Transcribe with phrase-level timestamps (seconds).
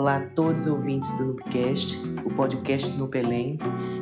[0.00, 1.94] Olá a todos os ouvintes do Nubcast,
[2.24, 3.58] o podcast do Nupelém.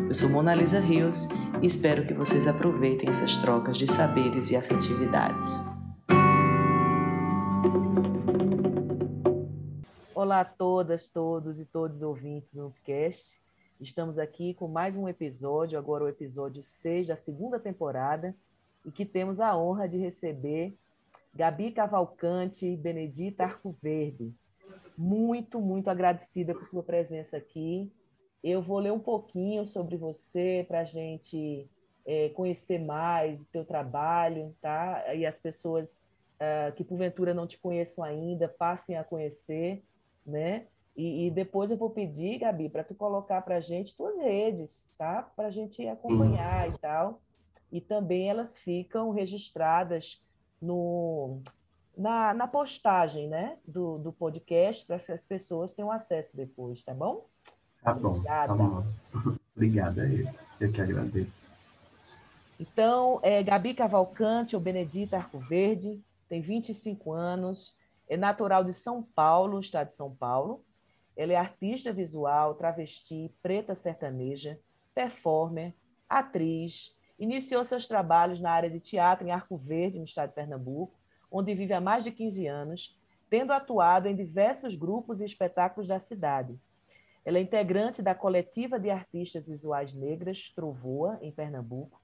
[0.06, 1.26] Eu sou Mona Lisa Rios
[1.60, 5.48] e espero que vocês aproveitem essas trocas de saberes e afetividades.
[10.14, 13.42] Olá a todas, todos e todos os ouvintes do Nubcast.
[13.80, 18.36] Estamos aqui com mais um episódio, agora o episódio 6 da segunda temporada,
[18.84, 20.78] e que temos a honra de receber
[21.34, 24.32] Gabi Cavalcante e Benedita Arcoverde
[24.98, 27.88] muito, muito agradecida por tua presença aqui.
[28.42, 31.70] Eu vou ler um pouquinho sobre você para a gente
[32.04, 35.14] é, conhecer mais o teu trabalho, tá?
[35.14, 36.04] E as pessoas
[36.40, 39.84] uh, que porventura não te conheçam ainda passem a conhecer,
[40.26, 40.66] né?
[40.96, 44.92] E, e depois eu vou pedir, Gabi, para tu colocar para a gente tuas redes,
[44.98, 45.22] tá?
[45.22, 46.74] Para a gente acompanhar uhum.
[46.74, 47.22] e tal.
[47.70, 50.20] E também elas ficam registradas
[50.60, 51.40] no,
[51.98, 56.94] na, na postagem né, do, do podcast para que as pessoas tenham acesso depois, tá
[56.94, 57.26] bom?
[57.82, 58.10] Tá bom.
[58.10, 58.46] Obrigada.
[58.46, 58.86] Tá bom.
[59.56, 60.28] Obrigada, eu,
[60.60, 61.50] eu que agradeço.
[62.60, 67.76] Então, é Gabi Cavalcante ou Benedita Arcoverde, tem 25 anos,
[68.08, 70.64] é natural de São Paulo, estado de São Paulo.
[71.16, 74.58] Ela é artista visual, travesti, preta sertaneja,
[74.94, 75.74] performer,
[76.08, 76.94] atriz.
[77.18, 80.97] Iniciou seus trabalhos na área de teatro em Arco Verde, no estado de Pernambuco
[81.30, 82.98] onde vive há mais de 15 anos,
[83.28, 86.58] tendo atuado em diversos grupos e espetáculos da cidade.
[87.24, 92.00] Ela é integrante da coletiva de artistas visuais negras Trovoa, em Pernambuco,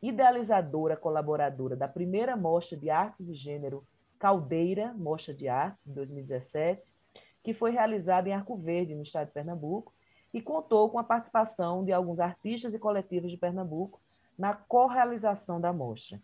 [0.00, 3.84] idealizadora colaboradora da primeira Mostra de Artes e Gênero
[4.18, 6.94] Caldeira, Mostra de Artes, de 2017,
[7.42, 9.92] que foi realizada em Arco Verde, no estado de Pernambuco,
[10.32, 14.00] e contou com a participação de alguns artistas e coletivos de Pernambuco
[14.38, 16.20] na co-realização da mostra.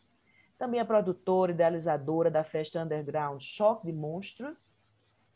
[0.64, 4.78] Também é produtora e idealizadora da festa underground Choque de Monstros,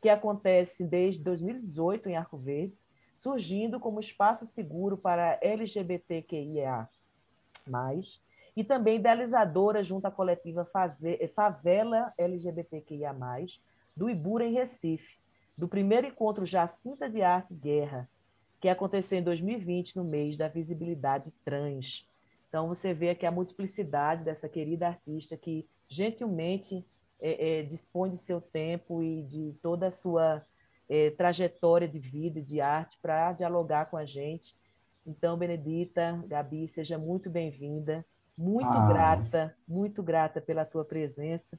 [0.01, 2.73] que acontece desde 2018 em Arco Verde,
[3.15, 6.89] surgindo como espaço seguro para LGBTQIA+,
[8.56, 10.66] e também idealizadora junto à coletiva
[11.34, 13.15] Favela LGBTQIA+,
[13.95, 15.19] do Ibura em Recife,
[15.55, 18.09] do primeiro encontro Jacinta de Arte Guerra,
[18.59, 22.08] que aconteceu em 2020, no mês da visibilidade trans.
[22.48, 26.86] Então, você vê aqui a multiplicidade dessa querida artista que gentilmente
[27.20, 30.44] é, é, dispõe de seu tempo e de toda a sua
[30.88, 34.56] é, trajetória de vida e de arte para dialogar com a gente.
[35.06, 38.04] Então, Benedita, Gabi, seja muito bem-vinda,
[38.36, 38.86] muito ah.
[38.86, 41.59] grata, muito grata pela tua presença.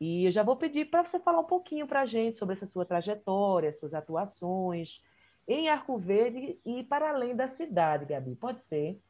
[0.00, 2.66] E eu já vou pedir para você falar um pouquinho para a gente sobre essa
[2.66, 5.00] sua trajetória, suas atuações
[5.46, 8.34] em Arco Verde e para além da cidade, Gabi.
[8.36, 9.00] Pode ser?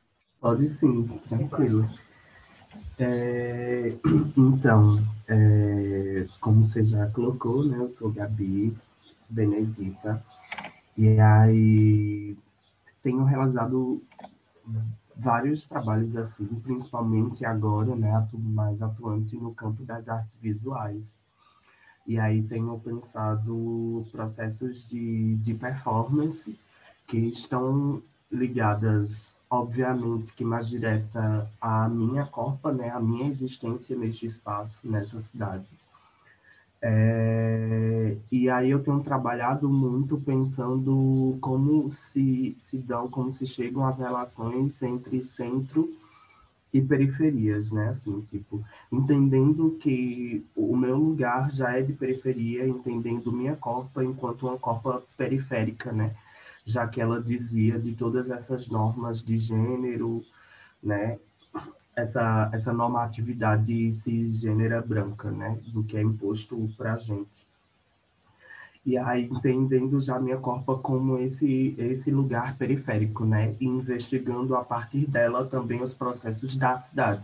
[0.43, 1.89] Pode sim, tranquilo.
[2.99, 3.97] É,
[4.37, 7.79] então, é, como você já colocou, né?
[7.79, 8.77] Eu sou Gabi
[9.31, 10.21] Benedita.
[10.99, 12.37] E aí
[13.05, 14.03] tenho realizado
[15.17, 21.21] vários trabalhos assim, principalmente agora, né, mais atuante no campo das artes visuais.
[22.05, 26.59] E aí tenho pensado processos de, de performance
[27.07, 34.25] que estão ligadas, obviamente, que mais direta à minha corpa, né, à minha existência neste
[34.25, 35.67] espaço, nessa cidade.
[36.81, 43.87] É, e aí eu tenho trabalhado muito pensando como se, se dão, como se chegam
[43.87, 45.93] as relações entre centro
[46.73, 47.91] e periferias, né?
[47.91, 54.49] Assim, tipo, entendendo que o meu lugar já é de periferia, entendendo minha corpa enquanto
[54.49, 56.17] uma corpa periférica, né?
[56.65, 60.25] Já que ela desvia de todas essas normas de gênero,
[60.83, 61.19] né?
[61.95, 65.59] Essa, essa normatividade cisgênera branca, né?
[65.67, 67.47] Do que é imposto para a gente.
[68.85, 73.55] E aí, entendendo já minha corpa como esse, esse lugar periférico, né?
[73.61, 77.23] E investigando a partir dela também os processos da cidade.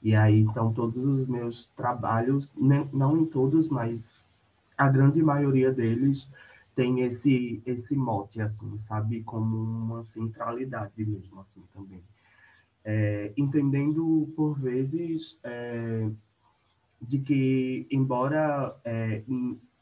[0.00, 2.52] E aí, então, todos os meus trabalhos,
[2.92, 4.24] não em todos, mas
[4.76, 6.28] a grande maioria deles,
[6.78, 9.24] tem esse esse mote assim sabe?
[9.24, 12.00] Como uma centralidade mesmo assim também.
[12.84, 16.08] É, entendendo por vezes é,
[17.02, 19.24] de que embora é,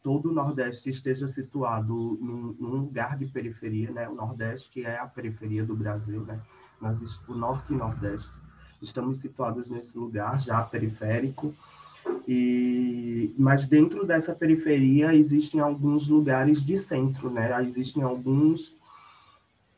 [0.03, 4.09] todo o Nordeste esteja situado num, num, lugar de periferia né?
[4.09, 6.41] O Nordeste é a periferia do Brasil né?
[6.81, 8.39] Mas o Norte e Nordeste
[8.81, 11.55] estamos situados nesse lugar já periférico
[12.27, 17.65] e, mas dentro dessa periferia existem alguns lugares de centro, né?
[17.65, 18.75] Existem alguns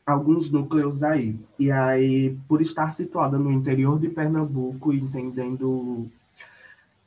[0.05, 1.39] alguns núcleos aí.
[1.59, 6.07] E aí, por estar situada no interior de Pernambuco, entendendo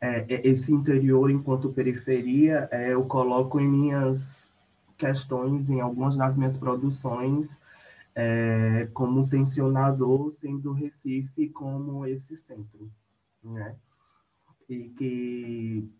[0.00, 4.48] é, é esse interior enquanto periferia, é, eu coloco em minhas
[4.96, 7.58] questões em algumas das minhas produções
[8.14, 12.88] é, como tensionador, sendo Recife como esse centro,
[13.42, 13.74] né?
[14.68, 15.90] E que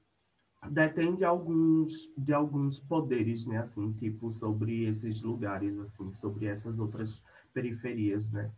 [0.70, 6.78] detém de alguns de alguns poderes, né, assim, tipo sobre esses lugares, assim, sobre essas
[6.78, 7.22] outras
[7.52, 8.50] periferias, né?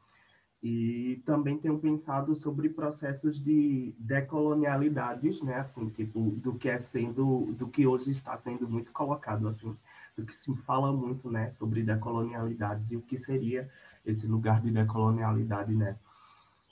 [0.63, 7.53] E também tenho pensado sobre processos de decolonialidades, né, assim, tipo do que é sendo,
[7.53, 9.77] do que hoje está sendo muito colocado, assim,
[10.17, 13.71] do que se fala muito, né, sobre decolonialidades e o que seria
[14.07, 15.97] esse lugar de decolonialidade, né?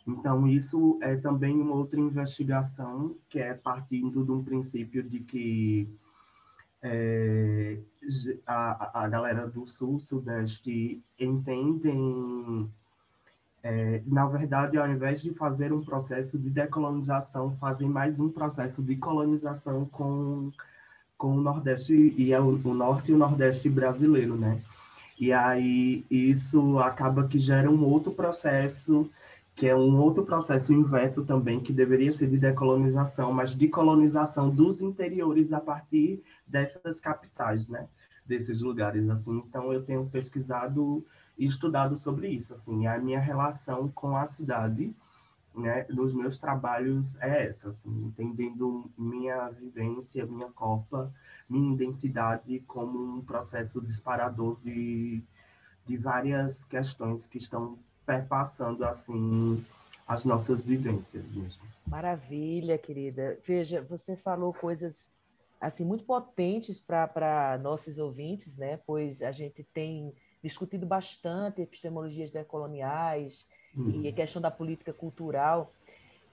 [0.06, 5.88] Então, isso é também uma outra investigação que é partindo de um princípio de que
[6.82, 7.78] é,
[8.44, 12.68] a, a galera do Sul, Sudeste entendem,
[13.62, 18.82] é, na verdade, ao invés de fazer um processo de decolonização, fazem mais um processo
[18.82, 20.50] de colonização com,
[21.16, 24.60] com o Nordeste, e é o, o Norte e o Nordeste brasileiro, né?
[25.16, 29.08] E aí isso acaba que gera um outro processo
[29.54, 34.48] que é um outro processo inverso também, que deveria ser de decolonização, mas de colonização
[34.48, 37.88] dos interiores a partir dessas capitais, né?
[38.24, 39.42] Desses lugares, assim.
[39.46, 41.04] Então, eu tenho pesquisado
[41.36, 42.86] e estudado sobre isso, assim.
[42.86, 44.94] A minha relação com a cidade,
[45.54, 45.86] né?
[45.90, 48.04] Nos meus trabalhos é essa, assim.
[48.06, 51.12] Entendendo minha vivência, minha copa,
[51.48, 55.22] minha identidade como um processo disparador de,
[55.84, 59.64] de várias questões que estão perpassando assim
[60.06, 61.62] as nossas vivências mesmo.
[61.86, 63.38] Maravilha, querida.
[63.44, 65.10] Veja, você falou coisas
[65.60, 68.78] assim muito potentes para nossos ouvintes, né?
[68.84, 70.12] Pois a gente tem
[70.42, 74.12] discutido bastante epistemologias decoloniais e a uhum.
[74.12, 75.72] questão da política cultural.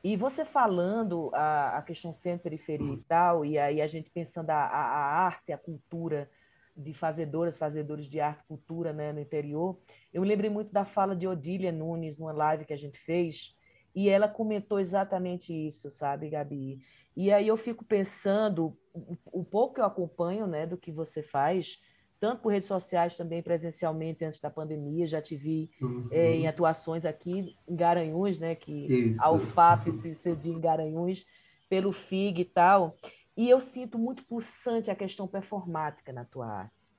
[0.04, 4.56] E você falando a, a questão centro-periferia e tal, e aí a gente pensando a,
[4.56, 6.30] a, a arte, a cultura
[6.80, 9.78] de fazedoras, fazedores de arte e cultura né, no interior,
[10.14, 13.56] eu me lembrei muito da fala de Odília Nunes numa live que a gente fez,
[13.94, 16.80] e ela comentou exatamente isso, sabe, Gabi?
[17.18, 18.78] E aí eu fico pensando,
[19.26, 21.80] o pouco que eu acompanho né, do que você faz,
[22.20, 26.08] tanto por redes sociais, também presencialmente antes da pandemia, já te vi uhum.
[26.12, 29.24] é, em atuações aqui em Garanhuns, né, que isso.
[29.24, 31.26] a UFAP se cedia em Garanhuns,
[31.70, 32.96] pelo FIG e tal,
[33.40, 36.92] e eu sinto muito pulsante a questão performática na tua arte.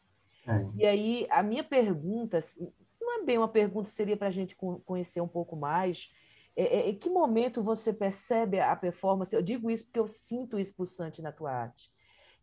[0.46, 0.66] É.
[0.74, 4.56] E aí, a minha pergunta, assim, não é bem uma pergunta, seria para a gente
[4.86, 6.10] conhecer um pouco mais.
[6.56, 9.36] É, é, em que momento você percebe a performance?
[9.36, 11.92] Eu digo isso porque eu sinto isso pulsante na tua arte.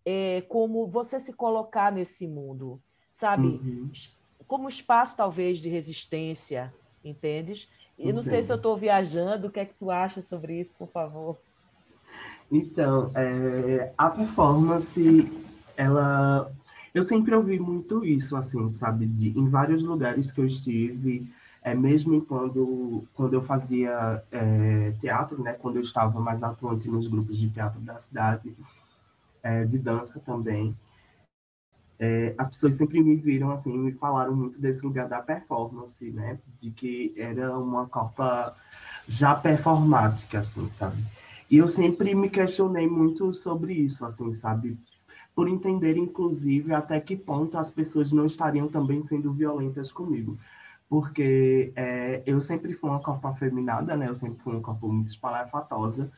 [0.05, 2.79] É, como você se colocar nesse mundo,
[3.11, 3.47] sabe?
[3.47, 3.91] Uhum.
[4.45, 6.71] Como espaço, talvez, de resistência,
[7.03, 7.67] entendes?
[7.97, 10.75] E não sei se eu estou viajando, o que é que tu acha sobre isso,
[10.75, 11.41] por favor?
[12.51, 15.31] Então, é, a performance,
[15.75, 16.51] ela.
[16.93, 19.05] Eu sempre ouvi muito isso, assim, sabe?
[19.05, 21.29] De, em vários lugares que eu estive,
[21.61, 25.53] é, mesmo quando, quando eu fazia é, teatro, né?
[25.53, 28.55] Quando eu estava mais atuante nos grupos de teatro da cidade,
[29.43, 30.75] é, de dança também.
[31.99, 36.39] É, as pessoas sempre me viram assim, me falaram muito desse lugar da performance, né?
[36.59, 38.55] De que era uma copa
[39.07, 41.03] já performática, assim, sabe?
[41.49, 44.77] E eu sempre me questionei muito sobre isso, assim, sabe?
[45.33, 50.37] Por entender, inclusive, até que ponto as pessoas não estariam também sendo violentas comigo.
[50.89, 54.09] Porque é, eu sempre fui uma corpo afeminada, né?
[54.09, 56.11] Eu sempre fui um corpo muito espalhafatosa.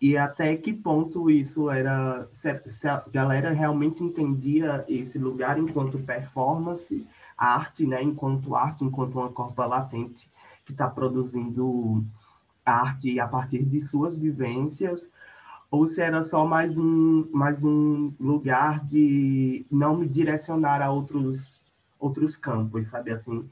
[0.00, 2.26] E até que ponto isso era...
[2.30, 7.06] Se, se a galera realmente entendia esse lugar enquanto performance,
[7.38, 8.02] arte, né?
[8.02, 10.28] Enquanto arte, enquanto uma corpa latente
[10.66, 12.04] que está produzindo
[12.64, 15.10] arte a partir de suas vivências,
[15.70, 21.60] ou se era só mais um, mais um lugar de não me direcionar a outros,
[21.98, 23.48] outros campos, sabe assim?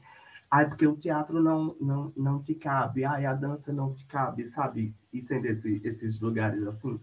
[0.49, 4.45] Ai, porque o teatro não, não, não te cabe, ai, a dança não te cabe,
[4.45, 4.93] sabe?
[5.13, 6.99] Entender esse, esses lugares assim.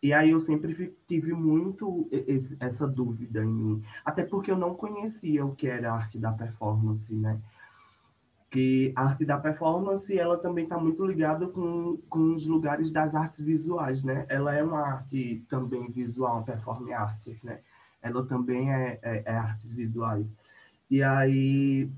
[0.00, 2.08] E aí eu sempre tive muito
[2.60, 6.30] essa dúvida em mim, até porque eu não conhecia o que era a arte da
[6.30, 7.40] performance, né?
[8.50, 13.14] Que a arte da performance ela também está muito ligada com, com os lugares das
[13.14, 14.24] artes visuais, né?
[14.28, 17.60] Ela é uma arte também visual, uma performance art, né?
[18.00, 20.34] Ela também é, é, é, artes visuais.
[20.90, 21.90] E aí,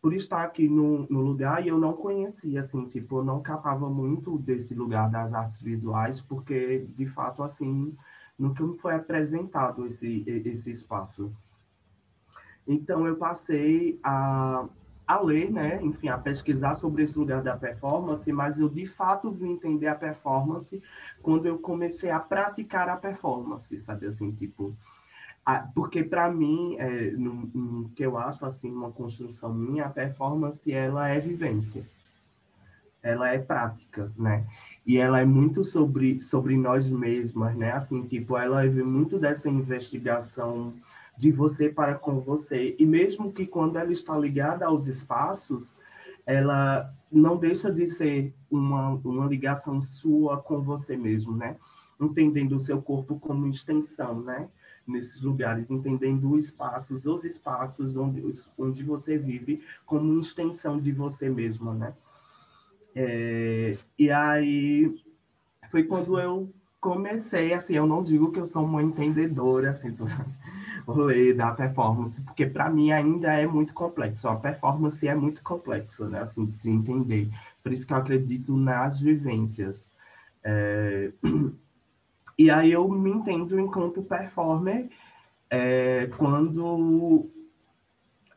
[0.00, 4.38] por estar aqui no, no lugar, eu não conhecia, assim, tipo, eu não capava muito
[4.38, 7.96] desse lugar das artes visuais, porque, de fato, assim,
[8.38, 11.32] nunca me foi apresentado esse, esse espaço.
[12.66, 14.68] Então, eu passei a
[15.06, 19.30] a ler, né, enfim, a pesquisar sobre esse lugar da performance, mas eu de fato
[19.30, 20.82] vim entender a performance
[21.22, 24.74] quando eu comecei a praticar a performance, sabe assim, tipo,
[25.74, 30.72] porque para mim, é, no, no, que eu acho assim, uma construção minha, a performance
[30.72, 31.86] ela é vivência,
[33.02, 34.46] ela é prática, né?
[34.86, 37.72] E ela é muito sobre sobre nós mesmas, né?
[37.72, 40.72] Assim, tipo, ela é muito dessa investigação
[41.16, 42.74] de você para com você.
[42.78, 45.72] E mesmo que quando ela está ligada aos espaços,
[46.26, 51.56] ela não deixa de ser uma, uma ligação sua com você mesmo, né?
[52.00, 54.48] Entendendo o seu corpo como extensão, né?
[54.86, 58.22] nesses lugares, entendendo os espaços, os espaços onde,
[58.58, 61.94] onde você vive como uma extensão de você mesma, né?
[62.94, 64.94] É, e aí
[65.70, 69.96] foi quando eu comecei, assim, eu não digo que eu sou uma entendedora, assim,
[70.86, 76.08] rolê da performance, porque para mim ainda é muito complexo, a performance é muito complexa,
[76.08, 77.28] né, assim, de se entender,
[77.62, 79.90] por isso que eu acredito nas vivências.
[80.42, 81.12] É...
[82.36, 84.90] E aí eu me entendo enquanto performer
[85.48, 87.30] é, quando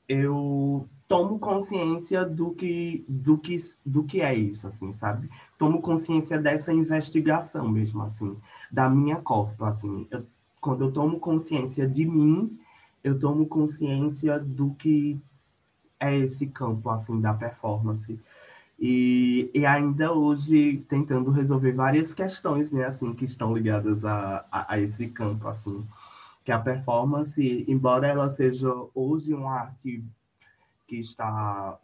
[0.08, 5.30] eu tomo consciência do que, do que, do que é isso, assim, sabe?
[5.58, 8.38] Tomo consciência dessa investigação mesmo, assim,
[8.72, 10.06] da minha corpo, assim.
[10.12, 10.25] Eu,
[10.68, 12.60] quando eu tomo consciência de mim,
[13.02, 15.18] eu tomo consciência do que
[15.98, 18.20] é esse campo, assim, da performance.
[18.78, 24.74] E, e ainda hoje tentando resolver várias questões, né, assim, que estão ligadas a, a,
[24.74, 25.88] a esse campo, assim,
[26.44, 30.04] que a performance, embora ela seja hoje uma arte
[30.86, 31.80] que está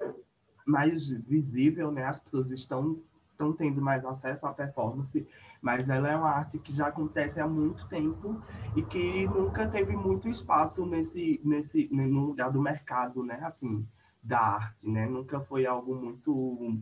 [0.66, 2.98] mais visível, né, as pessoas estão
[3.34, 5.28] estão tendo mais acesso à performance,
[5.62, 8.42] mas ela é uma arte que já acontece há muito tempo
[8.76, 13.86] e que nunca teve muito espaço nesse nesse no lugar do mercado, né, assim,
[14.22, 15.08] da arte, né?
[15.08, 16.78] Nunca foi algo muito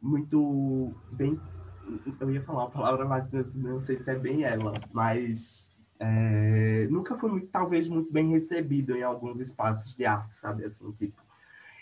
[0.00, 1.40] muito bem
[2.20, 7.16] eu ia falar uma palavra, mas não sei se é bem ela, mas é, nunca
[7.16, 11.25] foi talvez muito bem recebido em alguns espaços de arte, sabe assim, tipo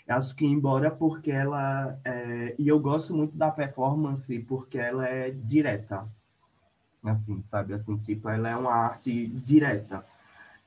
[0.07, 5.31] acho que embora porque ela é, e eu gosto muito da performance porque ela é
[5.31, 6.07] direta
[7.03, 10.03] assim sabe assim tipo ela é uma arte direta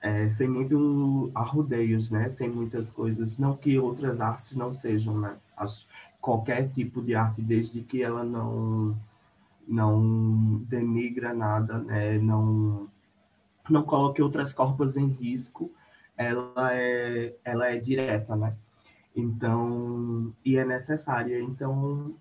[0.00, 2.28] é, sem muito arrodeios, né?
[2.28, 3.38] Sem muitas coisas.
[3.38, 5.36] Não que outras artes não sejam, né?
[6.20, 8.96] Qualquer tipo de arte, desde que ela não
[9.66, 12.18] não denigra nada, né?
[12.18, 12.88] Não
[13.68, 15.70] não coloque outras corpos em risco.
[16.16, 18.54] Ela é ela é direta, né?
[19.18, 21.40] Então, e é necessária.
[21.40, 22.14] Então,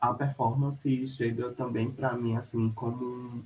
[0.00, 3.44] a performance chega também para mim assim como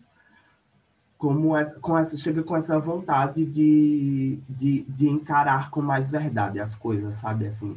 [1.18, 6.60] como essa, com essa, chega com essa vontade de, de, de encarar com mais verdade
[6.60, 7.46] as coisas, sabe?
[7.46, 7.76] Assim,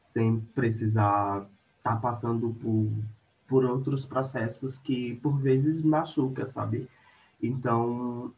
[0.00, 1.46] sem precisar
[1.78, 2.90] estar tá passando por,
[3.48, 6.88] por outros processos que, por vezes, machuca, sabe?
[7.42, 8.32] Então,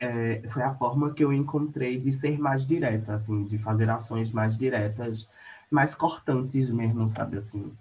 [0.00, 4.30] é, foi a forma que eu encontrei de ser mais direta, assim, de fazer ações
[4.30, 5.28] mais diretas,
[5.70, 7.38] mais cortantes mesmo, sabe?
[7.38, 7.72] Assim,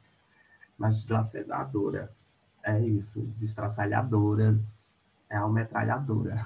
[0.78, 2.42] mais dilaceradoras.
[2.64, 4.88] É isso, destraçalhadoras
[5.30, 6.46] é uma metralhadora.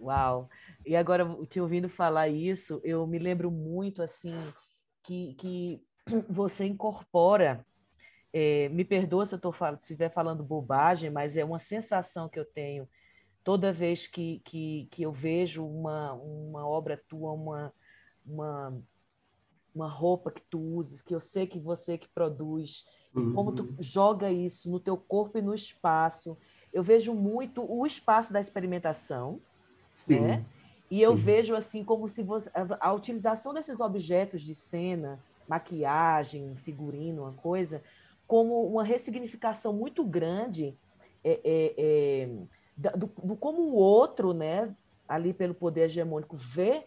[0.00, 0.48] Uau!
[0.84, 4.34] E agora, te ouvindo falar isso, eu me lembro muito assim
[5.02, 5.82] que, que
[6.28, 7.64] você incorpora.
[8.34, 12.46] É, me perdoa se eu estou estiver falando bobagem, mas é uma sensação que eu
[12.46, 12.88] tenho
[13.44, 17.72] toda vez que, que, que eu vejo uma, uma obra tua, uma,
[18.26, 18.78] uma,
[19.74, 22.84] uma roupa que tu usas, que eu sei que você que produz,
[23.14, 23.32] uhum.
[23.32, 23.76] como tu uhum.
[23.80, 26.36] joga isso no teu corpo e no espaço
[26.72, 29.38] eu vejo muito o espaço da experimentação,
[29.94, 30.20] Sim.
[30.20, 30.44] né?
[30.90, 31.22] E eu Sim.
[31.22, 37.32] vejo assim como se você, a, a, utilização desses objetos de cena, maquiagem, figurino, uma
[37.32, 37.82] coisa,
[38.26, 40.74] como uma ressignificação muito grande
[41.24, 42.28] é, é, é,
[42.76, 44.74] do, do, como o outro, né,
[45.08, 46.84] ali pelo poder hegemônico, vê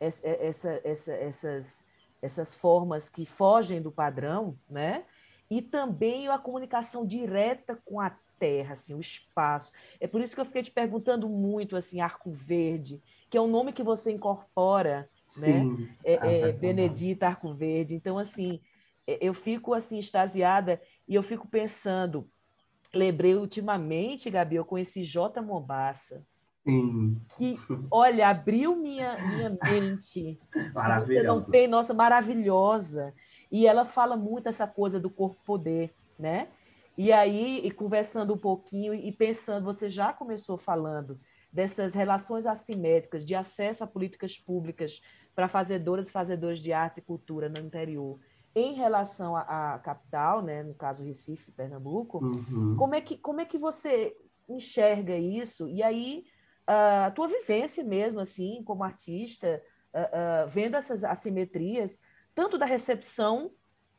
[0.00, 1.86] essa, essa, essa, essas,
[2.20, 5.04] essas formas que fogem do padrão, né?
[5.50, 9.72] E também a comunicação direta com a terra, assim, o espaço.
[10.00, 13.00] É por isso que eu fiquei te perguntando muito, assim, Arco Verde,
[13.30, 15.62] que é um nome que você incorpora, né?
[15.62, 15.96] Sim, né?
[16.04, 17.94] É, é, Benedita Arco Verde.
[17.94, 18.60] Então, assim,
[19.06, 22.28] é, eu fico, assim, extasiada e eu fico pensando,
[22.94, 25.40] lembrei ultimamente, Gabi, eu conheci J.
[25.42, 26.24] Mombaça,
[26.64, 27.20] Sim.
[27.36, 27.56] Que,
[27.90, 30.38] olha, abriu minha, minha mente.
[30.72, 31.06] Maravilhosa.
[31.06, 33.14] Você não tem, nossa, maravilhosa.
[33.52, 36.48] E ela fala muito essa coisa do corpo-poder, né?
[36.96, 41.18] E aí, e conversando um pouquinho e pensando, você já começou falando
[41.52, 45.00] dessas relações assimétricas de acesso a políticas públicas
[45.34, 48.18] para fazedoras e fazedores de arte e cultura no interior
[48.54, 52.76] em relação à, capital, né, no caso Recife, Pernambuco, uhum.
[52.76, 54.16] como, é que, como é que você
[54.48, 55.68] enxerga isso?
[55.68, 56.24] E aí,
[56.66, 59.60] a tua vivência mesmo, assim, como artista,
[59.92, 61.98] uh, uh, vendo essas assimetrias,
[62.34, 63.50] tanto da recepção,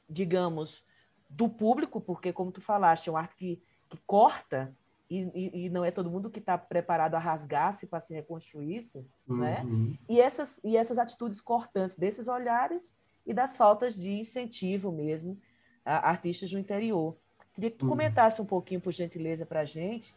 [0.10, 0.86] digamos,
[1.30, 4.74] do público, porque, como tu falaste, é uma arte que, que corta,
[5.10, 9.08] e, e, e não é todo mundo que está preparado a rasgar-se para se reconstruir-se,
[9.28, 9.62] né?
[9.64, 9.90] uhum.
[9.90, 9.98] né?
[10.10, 15.38] E essas, e essas atitudes cortantes desses olhares e das faltas de incentivo mesmo
[15.84, 17.16] a artistas do interior.
[17.54, 17.92] Queria que tu uhum.
[17.92, 20.14] comentasse um pouquinho, por gentileza, para a gente,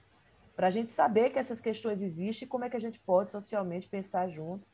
[0.56, 3.30] para a gente saber que essas questões existem e como é que a gente pode
[3.30, 4.66] socialmente pensar junto,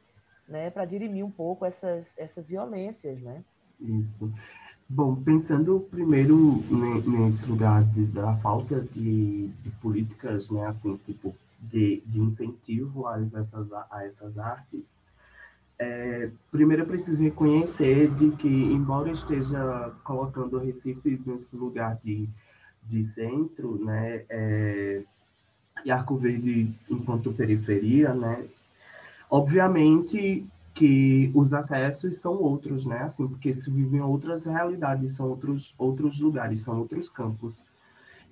[0.48, 3.44] né, para dirimir um pouco essas, essas violências, né?
[3.80, 4.32] Isso.
[4.88, 6.62] Bom, pensando primeiro
[7.06, 13.20] nesse lugar de, da falta de, de, políticas, né, assim, tipo, de, de incentivo a
[13.20, 15.03] essas, a essas artes,
[15.78, 22.28] é, primeiro eu preciso reconhecer de que, embora esteja colocando o Recife nesse lugar de,
[22.82, 25.02] de centro, né, é,
[25.84, 28.44] e Arco Verde enquanto periferia, né,
[29.28, 35.74] obviamente que os acessos são outros, né, assim, porque se vivem outras realidades, são outros,
[35.76, 37.64] outros lugares, são outros campos.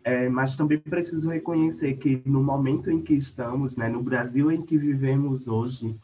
[0.04, 4.60] É, mas também preciso reconhecer que no momento em que estamos, né, no Brasil em
[4.60, 5.96] que vivemos hoje,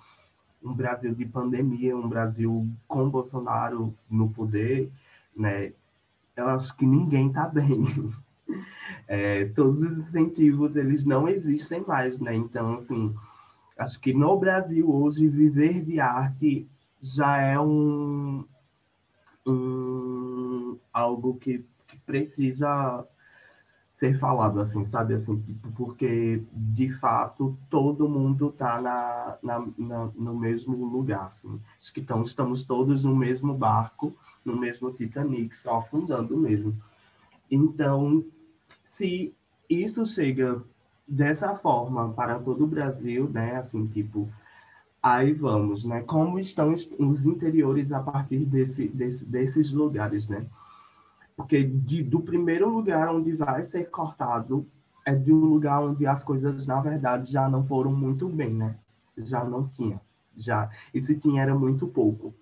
[0.63, 4.91] um Brasil de pandemia, um Brasil com Bolsonaro no poder,
[5.37, 5.73] né?
[6.37, 7.85] Eu acho que ninguém está bem.
[9.07, 12.35] É, todos os incentivos, eles não existem mais, né?
[12.35, 13.15] Então, assim,
[13.77, 16.67] acho que no Brasil hoje, viver de arte
[17.01, 18.45] já é um,
[19.47, 23.07] um algo que, que precisa
[23.99, 25.15] ser falado, assim, sabe?
[25.15, 31.61] Assim, tipo, porque, de fato, todo mundo está na, na, na, no mesmo lugar, assim.
[31.97, 34.15] Então, estamos todos no mesmo barco,
[34.45, 36.77] no mesmo Titanic, só afundando mesmo.
[37.51, 38.25] Então,
[38.85, 39.35] se
[39.69, 40.63] isso chega
[41.07, 44.29] dessa forma para todo o Brasil, né, assim, tipo,
[45.03, 46.03] aí vamos, né?
[46.03, 50.47] Como estão os interiores a partir desse, desse, desses lugares, né?
[51.39, 54.67] Porque de, do primeiro lugar onde vai ser cortado
[55.07, 58.77] é de um lugar onde as coisas, na verdade, já não foram muito bem, né?
[59.17, 60.01] Já não tinha.
[60.37, 60.69] Já.
[60.93, 62.35] E se tinha, era muito pouco.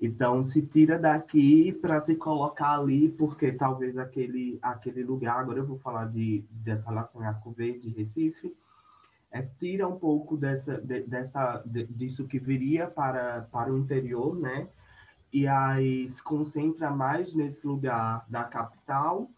[0.00, 5.66] Então, se tira daqui para se colocar ali, porque talvez aquele, aquele lugar, agora eu
[5.66, 8.52] vou falar de, dessa relação Arco Verde, Recife,
[9.30, 14.36] é, tira um pouco dessa, de, dessa, de, disso que viria para, para o interior,
[14.36, 14.66] né?
[15.32, 19.28] E aí se concentra mais nesse lugar da capital,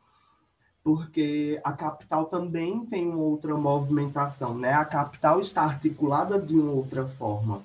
[0.83, 4.75] porque a capital também tem outra movimentação, né?
[4.75, 7.63] A capital está articulada de uma outra forma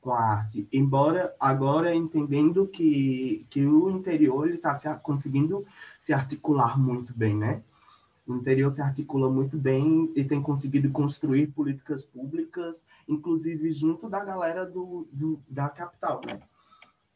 [0.00, 5.66] com a arte, embora agora entendendo que, que o interior está se, conseguindo
[6.00, 7.62] se articular muito bem, né?
[8.26, 14.24] O interior se articula muito bem e tem conseguido construir políticas públicas, inclusive junto da
[14.24, 16.40] galera do, do da capital, né?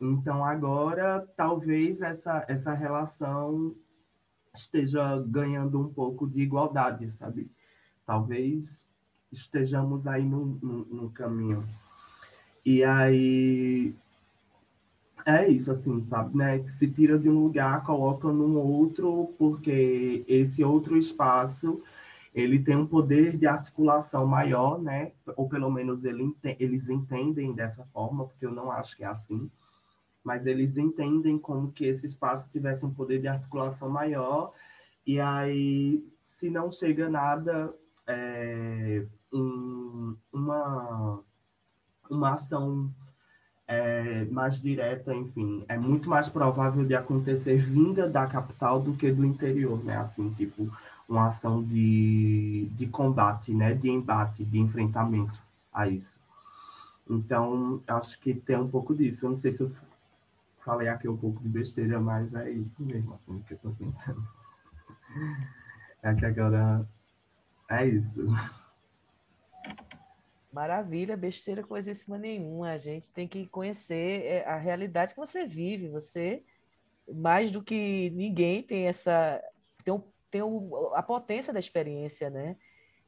[0.01, 3.75] Então, agora, talvez essa, essa relação
[4.55, 7.51] esteja ganhando um pouco de igualdade, sabe?
[8.07, 8.89] Talvez
[9.33, 11.67] estejamos aí no, no, no caminho.
[12.65, 13.95] E aí,
[15.27, 16.59] é isso, assim, sabe, né?
[16.59, 21.83] Que se tira de um lugar, coloca num outro, porque esse outro espaço,
[22.35, 25.13] ele tem um poder de articulação maior, né?
[25.37, 29.51] Ou pelo menos ele, eles entendem dessa forma, porque eu não acho que é assim
[30.25, 34.53] mas eles entendem como que esse espaço tivesse um poder de articulação maior,
[35.07, 37.73] e aí, se não chega nada,
[38.07, 41.21] é, um, uma,
[42.11, 42.91] uma ação
[43.67, 49.11] é, mais direta, enfim, é muito mais provável de acontecer vinda da capital do que
[49.13, 49.97] do interior, né?
[49.97, 50.71] Assim, tipo,
[51.09, 53.75] uma ação de, de combate, né?
[53.75, 55.39] De embate, de enfrentamento
[55.73, 56.19] a isso.
[57.09, 59.27] Então, acho que tem um pouco disso.
[59.27, 59.71] Eu não sei se eu
[60.65, 64.23] falei aqui um pouco de besteira, mas é isso mesmo, assim, que eu tô pensando.
[66.03, 66.87] É que agora
[67.71, 68.27] é isso.
[70.53, 72.71] Maravilha, besteira coisíssima nenhuma.
[72.71, 75.89] A gente tem que conhecer é, a realidade que você vive.
[75.89, 76.45] Você,
[77.13, 79.43] mais do que ninguém, tem essa
[79.85, 80.43] tem, tem
[80.95, 82.57] a potência da experiência, né?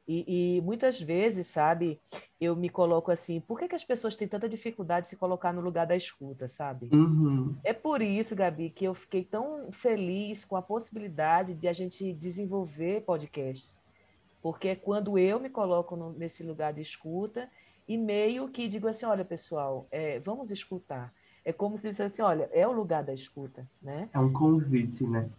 [0.07, 1.99] E, e, muitas vezes, sabe,
[2.39, 5.51] eu me coloco assim, por que, que as pessoas têm tanta dificuldade de se colocar
[5.51, 6.89] no lugar da escuta, sabe?
[6.93, 7.57] Uhum.
[7.61, 12.13] É por isso, Gabi, que eu fiquei tão feliz com a possibilidade de a gente
[12.13, 13.81] desenvolver podcasts.
[14.41, 17.49] Porque é quando eu me coloco no, nesse lugar de escuta
[17.85, 21.11] e meio que digo assim, olha, pessoal, é, vamos escutar.
[21.43, 24.09] É como se dissesse, olha, é o lugar da escuta, né?
[24.13, 25.29] É um convite, né?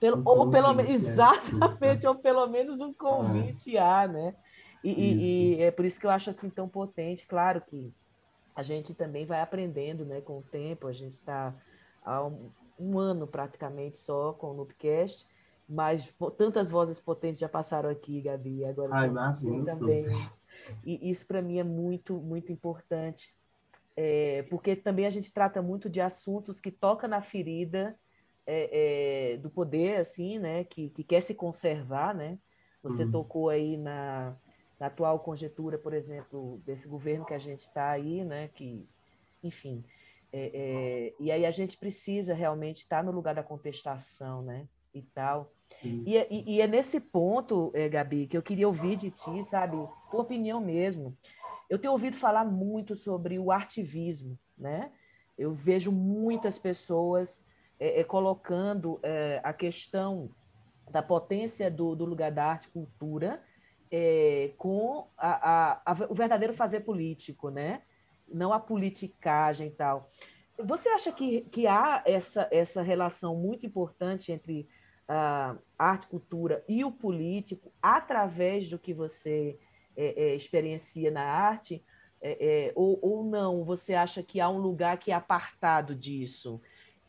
[0.00, 4.34] Pelo, um ou pelo menos, exatamente, ou pelo menos um convite a, né?
[4.82, 7.26] E, e, e, é por isso que eu acho assim tão potente.
[7.26, 7.92] Claro que
[8.56, 11.54] a gente também vai aprendendo né, com o tempo, a gente está
[12.02, 15.26] há um, um, ano praticamente só com o Noobcast,
[15.68, 20.06] mas tantas vozes potentes já passaram aqui, Gabi, agora Ai, imagino, também.
[20.84, 23.34] E isso para mim é muito, muito importante,
[23.94, 27.96] é, porque também a gente trata muito de assuntos que tocam na ferida
[28.50, 32.36] é, é, do poder, assim, né, que, que quer se conservar, né?
[32.82, 33.12] Você uhum.
[33.12, 34.34] tocou aí na,
[34.78, 38.88] na atual conjectura, por exemplo, desse governo que a gente está aí, né, que,
[39.44, 39.84] enfim,
[40.32, 45.02] é, é, e aí a gente precisa realmente estar no lugar da contestação, né, e
[45.02, 45.52] tal.
[45.84, 49.44] E, é, e, e, é nesse ponto, é, Gabi, que eu queria ouvir de ti,
[49.44, 49.76] sabe,
[50.10, 51.16] tua opinião mesmo.
[51.68, 54.90] Eu tenho ouvido falar muito sobre o artivismo, né?
[55.38, 57.46] Eu vejo muitas pessoas
[57.80, 59.00] é, é colocando
[59.42, 60.28] a questão
[60.90, 63.42] da potência do, do lugar da arte e cultura
[63.90, 67.82] é, com a, a, a, o verdadeiro fazer político, né?
[68.32, 70.08] não a politicagem e tal.
[70.62, 74.68] Você acha que, que há essa, essa relação muito importante entre
[75.08, 79.58] a arte, cultura e o político através do que você
[79.96, 81.82] é, é, experiencia na arte?
[82.22, 83.64] É, é, ou, ou não?
[83.64, 86.60] Você acha que há um lugar que é apartado disso?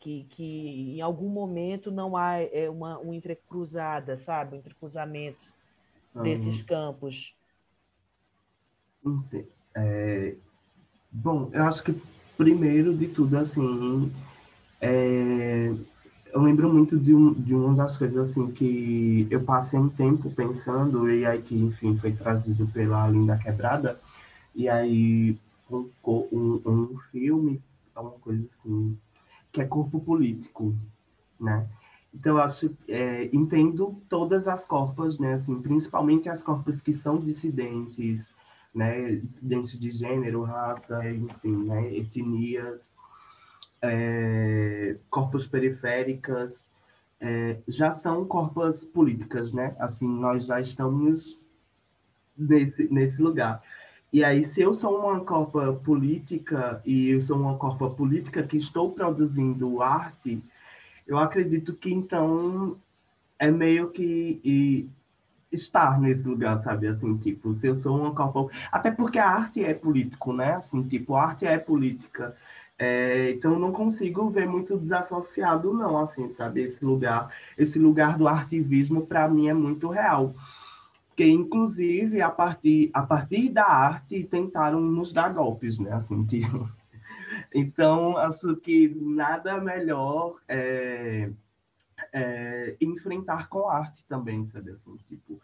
[0.02, 4.56] Que, que em algum momento não há é, uma, uma entrecruzada, sabe?
[4.56, 5.44] Um entrecruzamento
[6.12, 6.66] desses uhum.
[6.66, 7.32] campos?
[9.76, 10.34] É,
[11.12, 11.94] bom, eu acho que
[12.36, 14.12] primeiro de tudo, assim,
[14.80, 15.72] é,
[16.32, 20.32] eu lembro muito de, um, de uma das coisas assim que eu passei um tempo
[20.32, 24.00] pensando, e aí que, enfim, foi trazido pela Linda Quebrada,
[24.52, 25.38] e aí
[25.70, 27.62] um, um, um filme,
[27.96, 28.98] uma coisa assim,
[29.52, 30.74] que é corpo político,
[31.38, 31.68] né?
[32.14, 38.30] Então, acho, é, entendo todas as corpas, né, assim, principalmente as corpas que são dissidentes,
[38.74, 42.92] né, dissidentes de gênero, raça, enfim, né, etnias,
[43.80, 46.70] é, corpos periféricas,
[47.18, 51.38] é, já são corpas políticas, né, assim, nós já estamos
[52.36, 53.62] nesse, nesse lugar.
[54.12, 58.56] E aí, se eu sou uma corpa política e eu sou uma corpa política que
[58.58, 60.42] estou produzindo arte,
[61.06, 62.76] eu acredito que então
[63.38, 64.88] é meio que
[65.50, 66.86] estar nesse lugar, sabe?
[66.88, 68.14] Assim, tipo, se eu sou uma.
[68.70, 70.54] Até porque a arte é político, né?
[70.54, 72.36] Assim, tipo, a arte é política.
[72.78, 76.62] É, então, não consigo ver muito desassociado, não, assim, sabe?
[76.62, 80.34] Esse lugar, esse lugar do artivismo, para mim, é muito real.
[81.12, 85.92] Porque, inclusive, a partir, a partir da arte, tentaram nos dar golpes, né?
[85.92, 86.68] Assim, tipo.
[87.54, 91.30] Então, acho que nada melhor é,
[92.12, 95.40] é, enfrentar com arte também, sabe assim, tipo,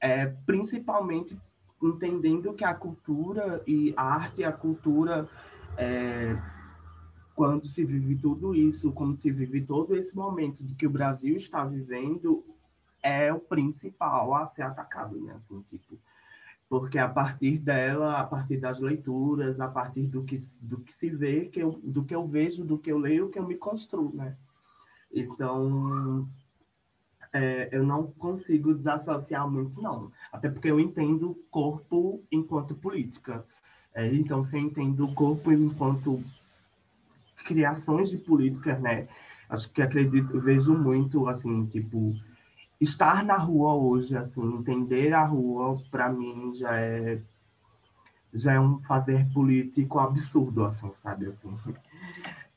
[0.00, 1.36] é, principalmente
[1.82, 5.28] entendendo que a cultura e a arte e a cultura
[5.76, 6.36] é,
[7.34, 11.36] quando se vive tudo isso, quando se vive todo esse momento de que o Brasil
[11.36, 12.44] está vivendo,
[13.04, 15.34] é o principal a ser atacado, né?
[15.34, 15.98] Assim, tipo,
[16.70, 21.10] porque a partir dela, a partir das leituras, a partir do que, do que se
[21.10, 24.10] vê, que eu, do que eu vejo, do que eu leio, que eu me construo,
[24.16, 24.34] né?
[25.12, 26.26] Então,
[27.30, 30.10] é, eu não consigo desassociar muito, não.
[30.32, 33.44] Até porque eu entendo corpo enquanto política.
[33.94, 36.24] É, então, se eu entendo corpo enquanto
[37.44, 39.06] criações de políticas, né?
[39.48, 42.14] Acho que acredito, vejo muito, assim, tipo,
[42.80, 47.20] estar na rua hoje, assim, entender a rua, para mim já é
[48.34, 51.56] já é um fazer político absurdo, assim, sabe, assim.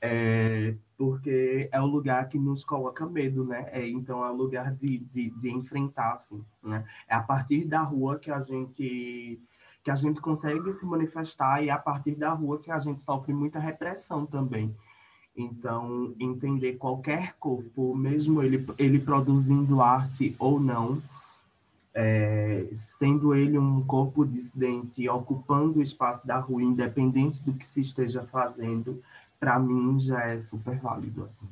[0.01, 3.67] É, porque é o lugar que nos coloca medo, né?
[3.71, 6.84] É, então é o lugar de, de, de enfrentar, assim, né?
[7.08, 9.39] É a partir da rua que a gente
[9.84, 13.01] que a gente consegue se manifestar e é a partir da rua que a gente
[13.01, 14.75] sofre muita repressão também.
[15.38, 21.00] Então, entender qualquer corpo, mesmo ele, ele produzindo arte ou não,
[21.93, 27.82] é, sendo ele um corpo dissidente, ocupando o espaço da rua, independente do que se
[27.82, 29.00] esteja fazendo,
[29.39, 31.23] para mim já é super válido.
[31.23, 31.47] Assim.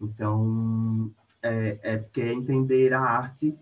[0.00, 1.10] Então,
[1.42, 3.56] é, é porque entender a arte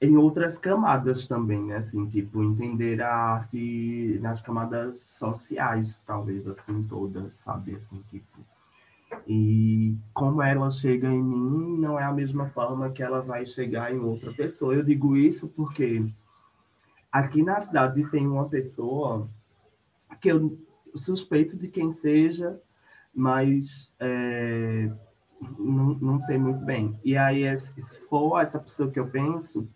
[0.00, 1.76] em outras camadas também, né?
[1.76, 7.74] Assim, tipo, entender a arte nas camadas sociais, talvez, assim, todas, sabe?
[7.74, 8.38] Assim, tipo...
[9.26, 13.94] E como ela chega em mim, não é a mesma forma que ela vai chegar
[13.94, 14.74] em outra pessoa.
[14.74, 16.04] Eu digo isso porque
[17.10, 19.28] aqui na cidade tem uma pessoa
[20.20, 20.58] que eu
[20.94, 22.60] suspeito de quem seja,
[23.14, 24.90] mas é,
[25.58, 26.98] não, não sei muito bem.
[27.04, 29.68] E aí, se for essa pessoa que eu penso,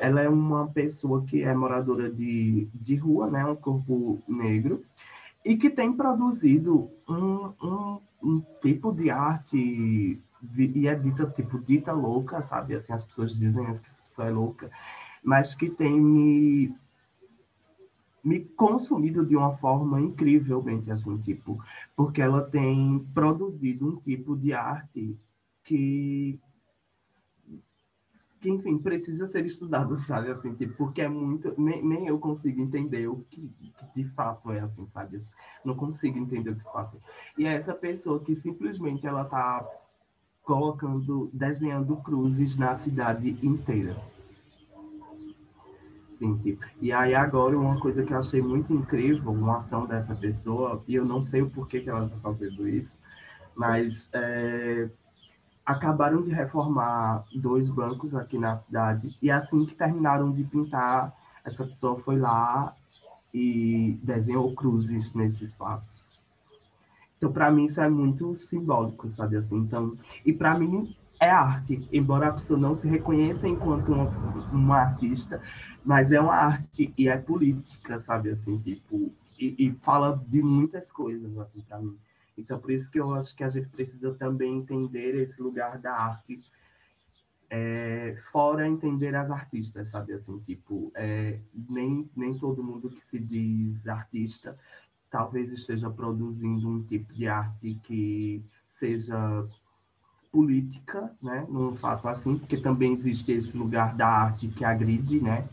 [0.00, 3.44] ela é uma pessoa que é moradora de, de rua, né?
[3.44, 4.82] Um corpo negro,
[5.44, 10.20] e que tem produzido um, um, um tipo de arte
[10.56, 12.74] e é dita tipo dita louca, sabe?
[12.74, 14.70] Assim as pessoas dizem que essa pessoa é louca,
[15.22, 16.72] mas que tem me
[18.24, 21.62] me consumido de uma forma incrivelmente assim, tipo,
[21.96, 25.16] porque ela tem produzido um tipo de arte
[25.64, 26.40] que
[28.40, 30.30] que, enfim, precisa ser estudado, sabe?
[30.30, 31.54] Assim, tipo, porque é muito.
[31.60, 35.18] Nem, nem eu consigo entender o que, que, de fato é assim, sabe?
[35.64, 36.98] Não consigo entender o que se passa.
[37.36, 39.66] E é essa pessoa que simplesmente ela tá
[40.42, 43.96] colocando, desenhando cruzes na cidade inteira.
[46.18, 46.66] Sim, tipo.
[46.80, 50.96] E aí agora uma coisa que eu achei muito incrível, uma ação dessa pessoa, e
[50.96, 52.92] eu não sei o porquê que ela está fazendo isso,
[53.54, 54.90] mas é,
[55.64, 61.64] acabaram de reformar dois bancos aqui na cidade e assim que terminaram de pintar, essa
[61.64, 62.74] pessoa foi lá
[63.32, 66.02] e desenhou cruzes nesse espaço.
[67.16, 69.56] Então, para mim isso é muito simbólico, sabe assim.
[69.58, 74.04] Então, e para mim é arte, embora a pessoa não se reconheça enquanto uma,
[74.52, 75.42] uma artista,
[75.84, 80.92] mas é uma arte e é política, sabe assim, tipo, e, e fala de muitas
[80.92, 81.96] coisas assim para mim.
[82.36, 85.92] Então, por isso que eu acho que a gente precisa também entender esse lugar da
[85.92, 86.38] arte,
[87.50, 90.12] é, fora entender as artistas, sabe?
[90.12, 94.56] Assim, tipo, é, nem, nem todo mundo que se diz artista
[95.10, 99.46] talvez esteja produzindo um tipo de arte que seja
[100.38, 101.44] política, né?
[101.48, 105.44] Num fato assim, porque também existe esse lugar da arte que agride, né?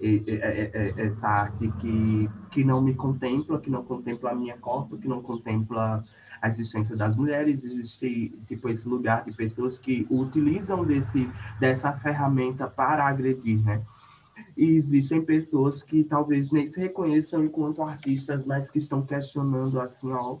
[0.00, 4.56] E, e, e, essa arte que, que não me contempla, que não contempla a minha
[4.56, 6.04] corpo, que não contempla
[6.40, 12.68] a existência das mulheres, existe tipo esse lugar de pessoas que utilizam desse dessa ferramenta
[12.68, 13.82] para agredir, né?
[14.56, 20.12] E existem pessoas que talvez nem se reconheçam enquanto artistas, mas que estão questionando assim,
[20.12, 20.38] ó,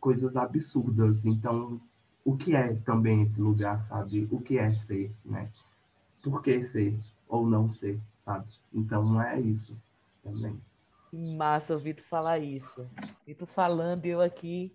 [0.00, 1.24] coisas absurdas.
[1.24, 1.80] Então,
[2.24, 4.28] o que é também esse lugar, sabe?
[4.30, 5.50] O que é ser, né?
[6.22, 8.46] Por que ser ou não ser, sabe?
[8.72, 9.76] Então, não é isso
[10.22, 10.60] também.
[11.12, 12.88] Massa ouvir tu falar isso.
[13.26, 14.72] E tu falando, eu aqui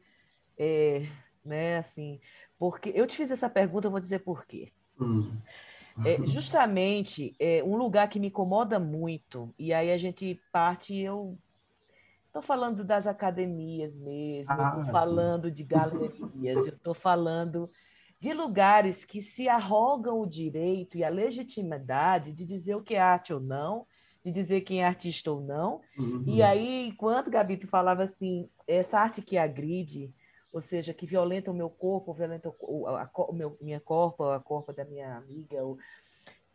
[0.58, 1.08] é,
[1.43, 2.19] né, assim,
[2.58, 4.71] porque eu te fiz essa pergunta, eu vou dizer por quê.
[4.99, 5.31] Hum.
[6.05, 11.38] É, justamente é, um lugar que me incomoda muito, e aí a gente parte, eu
[12.35, 17.69] estou falando das academias mesmo, ah, estou falando de galerias, estou falando
[18.19, 22.99] de lugares que se arrogam o direito e a legitimidade de dizer o que é
[22.99, 23.87] arte ou não,
[24.21, 25.79] de dizer quem é artista ou não.
[25.97, 26.23] Uhum.
[26.27, 30.13] E aí, enquanto Gabi, falava assim, essa arte que agride,
[30.51, 34.41] ou seja, que violenta o meu corpo, violenta o, a, a, meu, minha corpo, a
[34.41, 35.77] corpo da minha amiga, ou,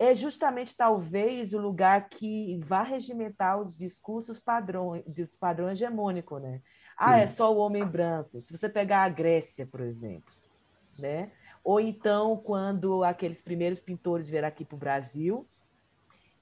[0.00, 5.04] é justamente talvez o lugar que vai regimentar os discursos padrões,
[5.38, 6.62] padrão hegemônico, né?
[6.96, 8.40] Ah, é só o homem branco.
[8.40, 10.32] Se você pegar a Grécia, por exemplo,
[10.98, 11.30] né?
[11.62, 15.46] Ou então quando aqueles primeiros pintores vieram aqui para o Brasil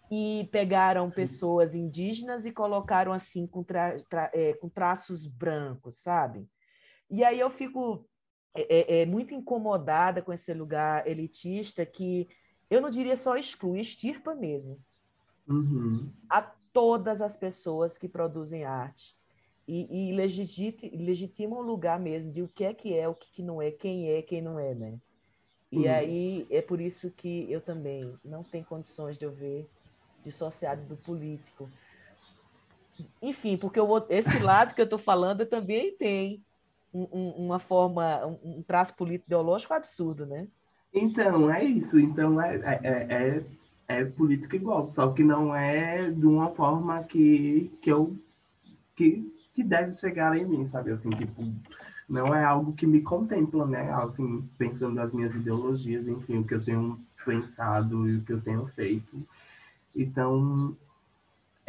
[0.09, 6.49] e pegaram pessoas indígenas e colocaram assim com, tra, tra, é, com traços brancos, sabe?
[7.11, 8.09] E aí eu fico
[8.55, 12.29] é, é, é, muito incomodada com esse lugar elitista que
[12.71, 14.79] eu não diria só exclui, extirpa mesmo
[15.49, 16.11] uhum.
[16.29, 19.17] a todas as pessoas que produzem arte
[19.67, 23.43] e, e legitima o lugar mesmo de o que é que é, o que, que
[23.43, 24.99] não é, quem é, quem não é, né?
[25.71, 25.91] E uhum.
[25.91, 29.69] aí é por isso que eu também não tenho condições de eu ver
[30.25, 31.69] dissociado do político.
[33.21, 36.43] Enfim, porque eu, esse lado que eu estou falando também tem
[36.93, 40.49] um, uma forma, um, um traço político ideológico absurdo, né?
[40.92, 41.98] Então, é isso.
[41.98, 43.44] Então, é, é,
[43.88, 44.12] é, é,
[44.53, 48.16] igual, só que não é de uma forma que, que eu
[48.96, 50.90] que, que deve chegar em mim, sabe?
[50.90, 51.44] Assim, tipo,
[52.09, 53.92] não é algo que me contempla, né?
[53.92, 58.40] Assim, pensando nas minhas ideologias, enfim, o que eu tenho pensado e o que eu
[58.40, 59.22] tenho feito.
[59.94, 60.77] Então,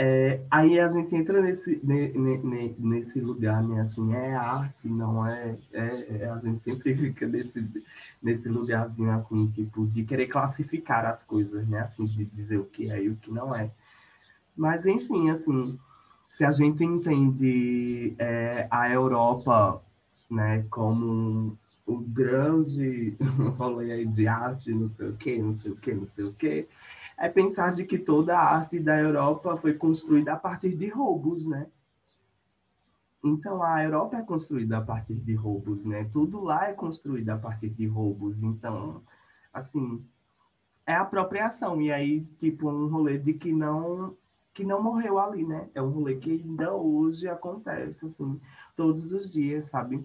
[0.01, 3.81] é, aí a gente entra nesse, nesse lugar, né?
[3.81, 7.83] Assim, é arte, não é, é, é, A gente sempre fica nesse,
[8.23, 11.81] nesse lugarzinho, assim, tipo, de querer classificar as coisas, né?
[11.81, 13.69] Assim, de dizer o que é e o que não é.
[14.55, 15.77] Mas, enfim, assim,
[16.29, 19.81] se a gente entende é, a Europa,
[20.31, 23.17] né, como o grande
[23.57, 26.67] rolê de arte, não sei o quê, não sei o quê, não sei o quê,
[27.19, 31.47] é pensar de que toda a arte da Europa foi construída a partir de roubos,
[31.47, 31.67] né?
[33.21, 36.09] Então a Europa é construída a partir de roubos, né?
[36.13, 38.41] Tudo lá é construído a partir de roubos.
[38.41, 39.01] Então,
[39.53, 40.01] assim,
[40.85, 41.81] é apropriação.
[41.81, 44.15] E aí, tipo, um rolê de que não
[44.53, 45.69] que não morreu ali, né?
[45.75, 48.39] É um rolê que ainda hoje acontece, assim,
[48.75, 50.03] todos os dias, sabe?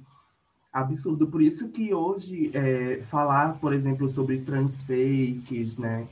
[0.73, 1.27] Absurdo.
[1.27, 6.07] Por isso que hoje é, falar, por exemplo, sobre transfakes, né?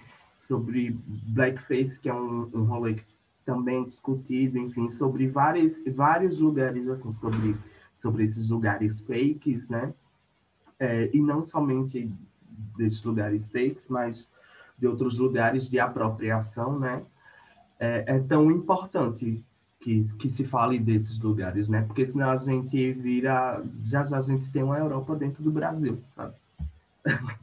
[0.46, 2.96] Sobre blackface, que é um, um rolê
[3.44, 7.56] também discutido, enfim, sobre vários, vários lugares, assim, sobre,
[7.96, 9.92] sobre esses lugares fakes, né?
[10.78, 12.12] É, e não somente
[12.76, 14.28] desses lugares fakes, mas
[14.78, 17.02] de outros lugares de apropriação, né?
[17.78, 19.42] É, é, tão importante
[19.80, 21.82] que, que se fale desses lugares, né?
[21.82, 23.64] Porque senão a gente vira...
[23.82, 26.34] Já já a gente tem uma Europa dentro do Brasil, sabe?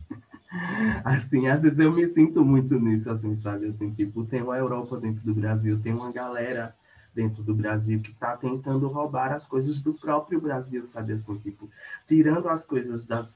[1.10, 3.68] assim, às vezes eu me sinto muito nisso, assim, sabe?
[3.68, 6.76] Assim, tipo, tem uma Europa dentro do Brasil, tem uma galera
[7.14, 11.14] dentro do Brasil que está tentando roubar as coisas do próprio Brasil, sabe?
[11.14, 11.70] Assim, tipo,
[12.06, 13.36] tirando as coisas das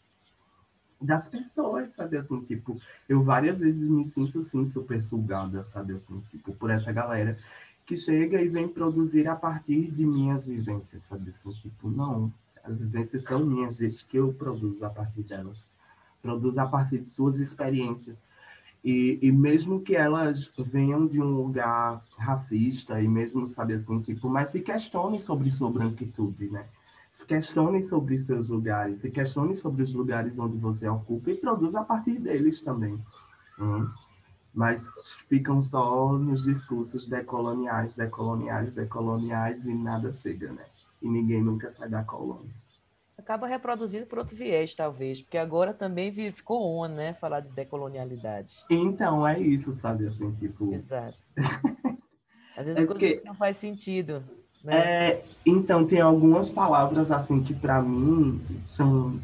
[1.01, 6.23] das pessoas, sabe assim, tipo, eu várias vezes me sinto assim super sugada, sabe assim,
[6.31, 7.37] tipo, por essa galera
[7.85, 12.31] que chega e vem produzir a partir de minhas vivências, sabe assim, tipo, não,
[12.63, 15.57] as vivências são minhas, desde que eu produzo a partir delas,
[16.23, 18.17] produzo a partir de suas experiências.
[18.83, 24.27] E, e mesmo que elas venham de um lugar racista, e mesmo, sabe assim, tipo,
[24.27, 26.65] mas se questionem sobre sua branquitude, né?
[27.13, 31.79] se questione sobre seus lugares, se questione sobre os lugares onde você ocupa e produza
[31.79, 32.99] a partir deles também.
[33.59, 33.87] Hum.
[34.53, 34.83] Mas
[35.29, 40.65] ficam só nos discursos decoloniais, decoloniais, decoloniais e nada chega, né?
[41.01, 42.53] E ninguém nunca sai da colônia.
[43.17, 47.13] Acaba reproduzindo por outro viés, talvez, porque agora também ficou on, né?
[47.13, 48.65] Falar de decolonialidade.
[48.69, 50.07] Então, é isso, sabe?
[50.07, 50.73] Assim, tipo.
[50.73, 51.17] Exato.
[52.57, 53.21] Às vezes é porque...
[53.25, 54.23] não faz sentido.
[54.63, 54.77] Né?
[54.77, 59.19] É, então, tem algumas palavras assim que para mim são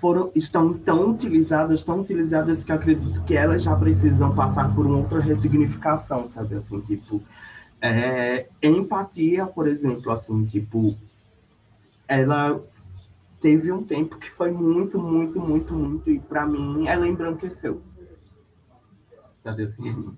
[0.00, 4.86] foram estão tão utilizadas, tão utilizadas que eu acredito que elas já precisam passar por
[4.86, 7.22] uma outra ressignificação, sabe assim, tipo
[7.80, 10.94] é, empatia, por exemplo, assim, tipo
[12.08, 12.60] ela
[13.40, 17.82] teve um tempo que foi muito, muito, muito, muito e para mim ela embranqueceu,
[19.40, 20.16] sabe assim.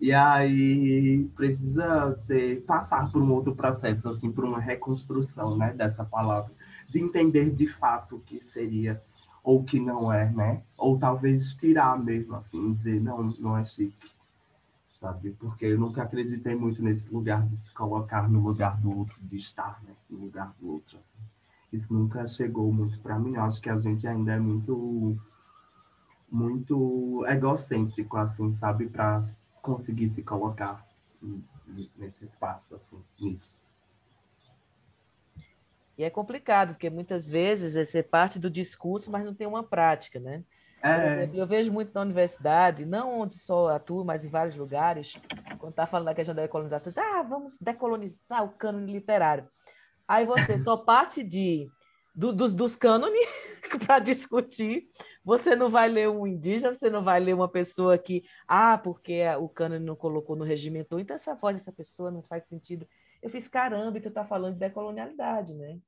[0.00, 6.04] E aí precisa ser, passar por um outro processo, assim, por uma reconstrução, né, dessa
[6.04, 6.50] palavra,
[6.88, 9.00] de entender de fato o que seria
[9.42, 10.62] ou que não é, né?
[10.76, 14.10] Ou talvez tirar mesmo, assim, dizer, não, não é chique,
[15.00, 15.30] sabe?
[15.32, 19.36] Porque eu nunca acreditei muito nesse lugar de se colocar no lugar do outro, de
[19.36, 21.18] estar, né, no lugar do outro, assim.
[21.72, 23.34] Isso nunca chegou muito para mim.
[23.36, 25.16] Eu acho que a gente ainda é muito
[26.30, 28.88] muito egocêntrico, assim, sabe?
[28.88, 29.20] Para
[29.62, 30.86] conseguir se colocar
[31.96, 33.60] nesse espaço, assim, nisso.
[35.98, 39.62] E é complicado, porque muitas vezes é ser parte do discurso, mas não tem uma
[39.62, 40.42] prática, né?
[40.82, 41.14] É.
[41.14, 45.14] Exemplo, eu vejo muito na universidade, não onde só atuo, mas em vários lugares,
[45.58, 49.44] quando está falando da questão da decolonização, ah, vamos decolonizar o cânone literário.
[50.08, 51.68] Aí você só parte de,
[52.14, 53.26] do, dos, dos cânones
[53.86, 54.88] para discutir
[55.24, 59.22] você não vai ler um indígena, você não vai ler uma pessoa que, ah, porque
[59.38, 62.86] o cânone não colocou no regimentou, então essa voz dessa pessoa não faz sentido.
[63.22, 65.78] Eu fiz, caramba, e tu tá falando de decolonialidade, né?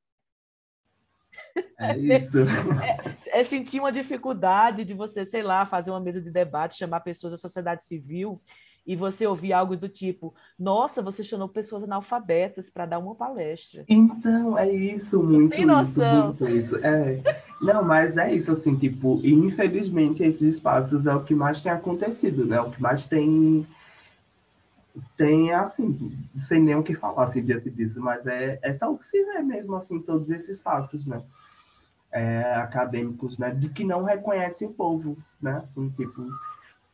[1.78, 2.38] É isso.
[2.82, 7.00] É, é, sentir uma dificuldade de você, sei lá, fazer uma mesa de debate, chamar
[7.00, 8.40] pessoas da sociedade civil
[8.86, 13.84] e você ouvir algo do tipo: Nossa, você chamou pessoas analfabetas para dar uma palestra.
[13.88, 16.30] Então, é isso, muito Tem noção.
[16.30, 16.76] isso, muito isso.
[16.78, 17.20] É.
[17.60, 22.44] Não, mas é isso, assim, tipo, infelizmente esses espaços é o que mais tem acontecido,
[22.44, 22.60] né?
[22.60, 23.66] O que mais tem.
[25.16, 28.98] Tem, assim, sem nem o que falar, assim, diante disso, mas é, é só o
[28.98, 31.22] que se vê mesmo, assim, todos esses espaços, né?
[32.11, 33.50] É, acadêmicos, né?
[33.50, 35.62] De que não reconhecem o povo, né?
[35.64, 36.28] Assim, tipo,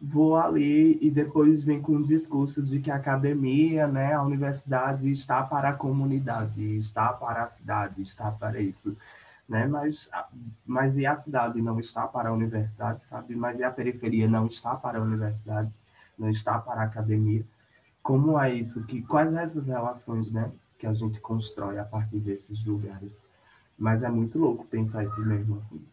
[0.01, 5.11] vou ali e depois vem com um discurso de que a academia, né, a universidade
[5.11, 8.97] está para a comunidade, está para a cidade, está para isso,
[9.49, 9.67] né?
[9.67, 10.09] Mas,
[10.65, 13.35] mas e a cidade não está para a universidade, sabe?
[13.35, 15.71] Mas e a periferia não está para a universidade,
[16.19, 17.45] não está para a academia?
[18.09, 18.87] Como é isso?
[18.87, 23.21] Que quais essas relações, né, que a gente constrói a partir desses lugares?
[23.79, 25.85] Mas é muito louco pensar isso mesmo assim.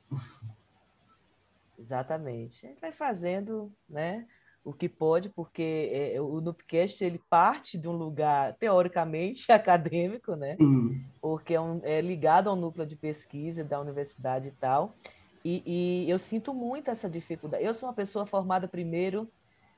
[1.77, 2.65] Exatamente.
[2.65, 4.25] A gente vai fazendo, né?
[4.63, 10.55] O que pode, porque é, o Nupcast ele parte de um lugar teoricamente acadêmico, né?
[10.55, 11.05] Sim.
[11.19, 14.95] Porque é, um, é ligado ao núcleo de pesquisa da universidade e tal.
[15.43, 17.61] E, e, eu sinto muito essa dificuldade.
[17.61, 19.29] Eu sou uma pessoa formada primeiro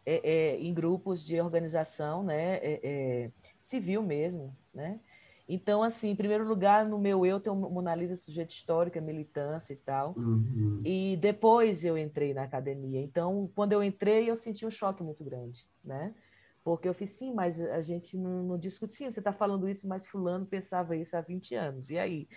[0.07, 2.55] é, é, em grupos de organização, né?
[2.55, 3.31] É, é,
[3.61, 5.01] civil mesmo, né?
[5.49, 9.77] Então, assim, em primeiro lugar, no meu eu tem Mona Lisa sujeito histórica, militância e
[9.77, 10.13] tal.
[10.17, 10.81] Uhum.
[10.85, 13.01] E depois eu entrei na academia.
[13.01, 16.13] Então, quando eu entrei, eu senti um choque muito grande, né?
[16.67, 18.91] Porque eu fiz, sim, mas a gente não, não discute.
[18.91, 21.89] Sim, você está falando isso, mas fulano pensava isso há 20 anos.
[21.89, 22.27] E aí?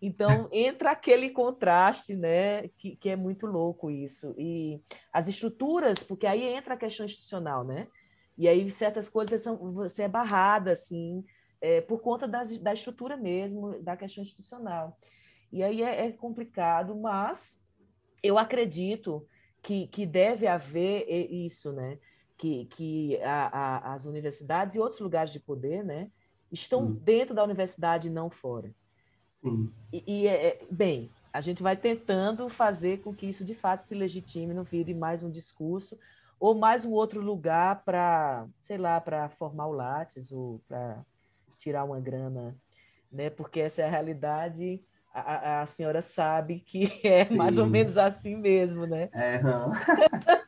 [0.00, 2.68] Então, entra aquele contraste, né?
[2.78, 4.32] Que, que é muito louco isso.
[4.38, 4.80] E
[5.12, 7.88] as estruturas, porque aí entra a questão institucional, né?
[8.38, 11.24] E aí certas coisas são, você é barrada, assim,
[11.60, 14.96] é, por conta das, da estrutura mesmo, da questão institucional.
[15.50, 17.58] E aí é, é complicado, mas
[18.22, 19.26] eu acredito
[19.60, 21.98] que, que deve haver isso, né?
[22.40, 26.10] Que, que a, a, as universidades e outros lugares de poder, né,
[26.50, 26.94] estão Sim.
[26.94, 28.74] dentro da universidade e não fora.
[29.42, 29.68] Sim.
[29.92, 33.80] E, e é, é, bem, a gente vai tentando fazer com que isso de fato
[33.80, 35.98] se legitime, não vire mais um discurso
[36.38, 41.04] ou mais um outro lugar para, sei lá, para formar o Lattes ou para
[41.58, 42.56] tirar uma grana,
[43.12, 43.28] né?
[43.28, 44.82] Porque essa é a realidade.
[45.12, 47.60] A, a senhora sabe que é mais Sim.
[47.60, 49.10] ou menos assim mesmo, né?
[49.12, 49.72] É, não.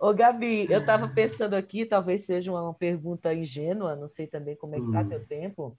[0.00, 4.74] Ô, Gabi, eu estava pensando aqui, talvez seja uma pergunta ingênua, não sei também como
[4.74, 5.08] é que está hum.
[5.08, 5.78] teu tempo,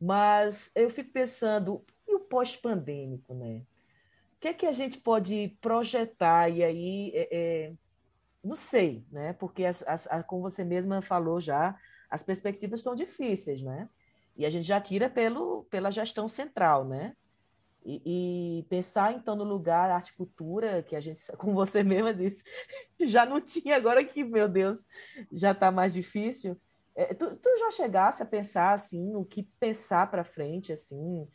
[0.00, 3.62] mas eu fico pensando, e o pós-pandêmico, né?
[4.34, 6.48] O que é que a gente pode projetar?
[6.48, 7.72] E aí, é, é,
[8.42, 9.34] não sei, né?
[9.34, 11.78] Porque, as, as, como você mesma falou já,
[12.10, 13.88] as perspectivas estão difíceis, né?
[14.36, 17.14] E a gente já tira pelo, pela gestão central, né?
[17.84, 22.44] E, e, pensar então no lugar arte cultura que a gente, como você mesma disse,
[23.00, 24.86] já não tinha agora que meu Deus
[25.32, 26.56] já está mais difícil.
[26.94, 31.26] É, tu, tu, já chegasse a pensar assim o que pensar para frente assim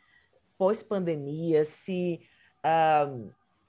[0.57, 2.19] pós pandemia se
[2.61, 3.09] ah,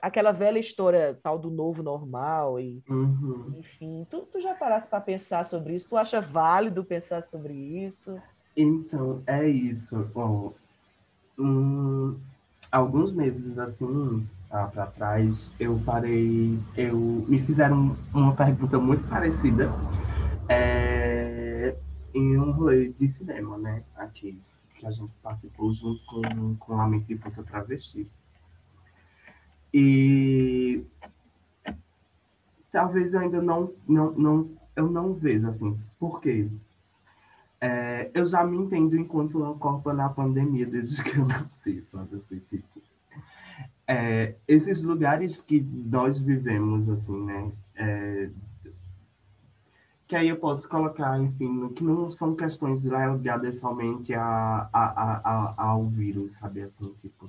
[0.00, 3.54] aquela velha história tal do novo normal e uhum.
[3.58, 5.88] enfim, tu, tu já parasse para pensar sobre isso?
[5.88, 8.20] Tu acha válido pensar sobre isso?
[8.56, 9.96] Então, é isso.
[10.14, 10.54] Bom,
[11.38, 12.18] hum,
[12.70, 16.96] alguns meses assim ah, para trás, eu parei, eu
[17.28, 19.72] me fizeram uma pergunta muito parecida
[20.48, 21.76] é,
[22.14, 23.82] em um rolê de cinema, né?
[23.96, 24.40] Aqui
[24.78, 28.10] que a gente participou junto com, com a mente de força travesti.
[29.72, 30.84] E
[32.70, 35.78] talvez eu ainda não, não, não, eu não vejo assim.
[35.98, 36.48] Por quê?
[37.60, 42.16] É, eu já me entendo enquanto uma corpa na pandemia desde que eu nasci, sabe
[42.16, 42.82] assim, tipo.
[43.88, 47.52] É, esses lugares que nós vivemos, assim, né?
[47.76, 48.30] É,
[50.06, 55.54] que aí eu posso colocar, enfim, que não são questões ligadas somente a, a, a,
[55.56, 57.28] ao vírus, sabe, assim, tipo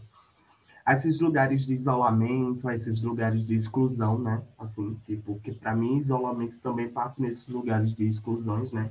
[0.93, 4.41] esses lugares de isolamento, esses lugares de exclusão, né?
[4.57, 8.89] Assim, tipo, que para mim isolamento também parte nesses lugares de exclusões, né?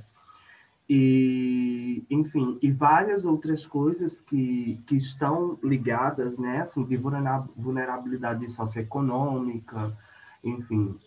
[0.89, 6.61] E, enfim, e várias outras coisas que, que estão ligadas, né?
[6.61, 9.95] Assim, de vulnerabilidade socioeconômica,
[10.43, 10.97] enfim,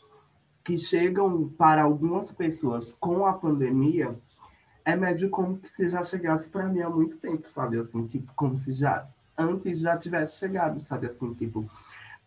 [0.63, 4.15] que chegam para algumas pessoas com a pandemia
[4.85, 7.79] é médio como se já chegasse para mim há muito tempo, sabe?
[7.79, 9.07] Assim, tipo, como se já
[9.37, 11.69] antes já tivesse chegado, sabe assim, tipo,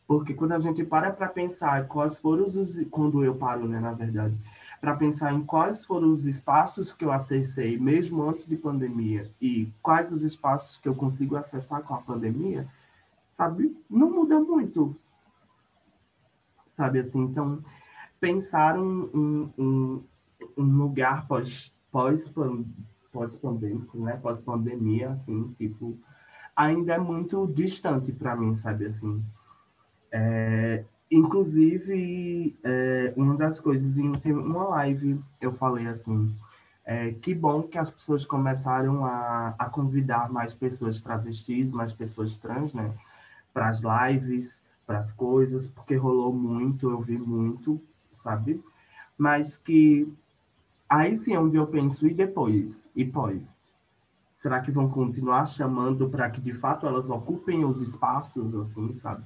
[0.07, 3.93] porque quando a gente para para pensar quais foram os quando eu paro, né, na
[3.93, 4.35] verdade,
[4.83, 9.71] para pensar em quais foram os espaços que eu acessei mesmo antes de pandemia e
[9.81, 12.67] quais os espaços que eu consigo acessar com a pandemia,
[13.31, 13.81] sabe?
[13.89, 14.93] Não muda muito.
[16.73, 17.63] Sabe assim, então
[18.19, 20.03] pensar um, um,
[20.57, 22.29] um lugar pós pós
[23.93, 24.17] né?
[24.17, 25.97] Pós pandemia, assim, tipo
[26.53, 29.23] ainda é muito distante para mim, sabe assim.
[30.11, 30.83] É,
[31.13, 36.35] inclusive, é, uma das coisas, em uma live eu falei assim,
[36.85, 42.35] é, que bom que as pessoas começaram a, a convidar mais pessoas travestis, mais pessoas
[42.37, 42.93] trans, né,
[43.53, 47.81] para as lives, para as coisas, porque rolou muito, eu vi muito,
[48.13, 48.61] sabe?
[49.17, 50.11] Mas que
[50.89, 52.87] aí sim é onde eu penso, e depois?
[52.95, 53.61] E pós?
[54.35, 59.23] Será que vão continuar chamando para que de fato elas ocupem os espaços, assim, sabe?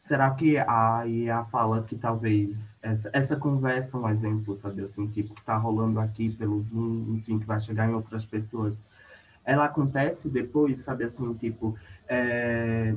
[0.00, 5.34] Será que a IA fala que talvez essa, essa conversa, um exemplo, sabe, assim, tipo,
[5.34, 8.80] que está rolando aqui pelo Zoom, enfim, que vai chegar em outras pessoas,
[9.44, 11.76] ela acontece depois, sabe, assim, tipo,
[12.08, 12.94] é,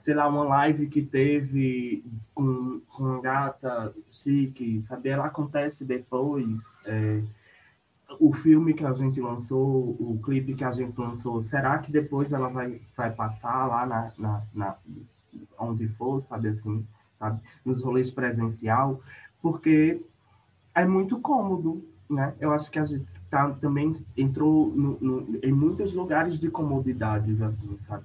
[0.00, 2.04] sei lá, uma live que teve
[2.34, 7.22] com, com a gata chique, sabe, ela acontece depois, é,
[8.20, 12.32] o filme que a gente lançou, o clipe que a gente lançou, será que depois
[12.32, 14.76] ela vai, vai passar lá na, na, na
[15.58, 16.86] onde for, sabe assim,
[17.18, 19.00] sabe, nos rolês presencial,
[19.40, 20.00] porque
[20.74, 22.34] é muito cômodo, né?
[22.38, 27.40] Eu acho que a gente tá, também entrou no, no, em muitos lugares de comodidades,
[27.40, 28.04] assim, sabe?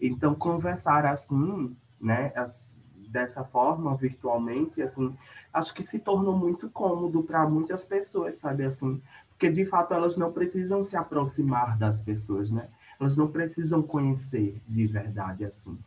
[0.00, 2.64] Então, conversar assim, né, as,
[3.08, 5.16] dessa forma, virtualmente, assim,
[5.52, 9.00] acho que se tornou muito cômodo para muitas pessoas, sabe, assim,
[9.30, 12.68] porque de fato elas não precisam se aproximar das pessoas, né?
[13.00, 15.78] Elas não precisam conhecer de verdade, assim,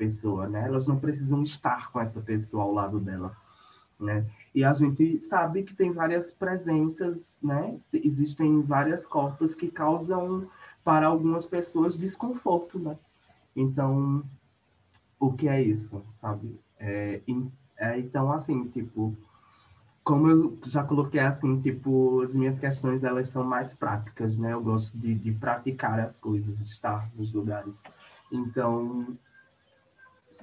[0.00, 0.64] pessoa, né?
[0.66, 3.36] Elas não precisam estar com essa pessoa ao lado dela,
[3.98, 4.24] né?
[4.54, 7.76] E a gente sabe que tem várias presenças, né?
[7.92, 10.48] Existem várias corpos que causam
[10.82, 12.96] para algumas pessoas desconforto, né?
[13.54, 14.24] Então,
[15.18, 16.58] o que é isso, sabe?
[16.78, 17.20] É,
[17.76, 19.14] é, então, assim, tipo,
[20.02, 24.54] como eu já coloquei assim, tipo, as minhas questões elas são mais práticas, né?
[24.54, 27.82] Eu gosto de, de praticar as coisas, estar nos lugares.
[28.32, 29.06] Então,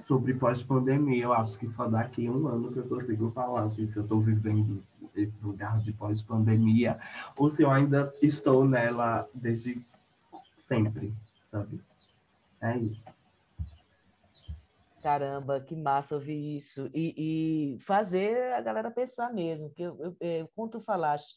[0.06, 3.80] sobre pós-pandemia, eu acho que só daqui a um ano que eu consigo falar se
[3.80, 4.82] eu estou vivendo
[5.14, 6.98] esse lugar de pós-pandemia
[7.36, 9.80] ou se eu ainda estou nela desde
[10.56, 11.12] sempre,
[11.50, 11.80] sabe?
[12.60, 13.06] É isso.
[15.02, 16.90] Caramba, que massa ouvir isso.
[16.92, 21.36] E, e fazer a galera pensar mesmo, que eu, eu, eu, como tu falaste,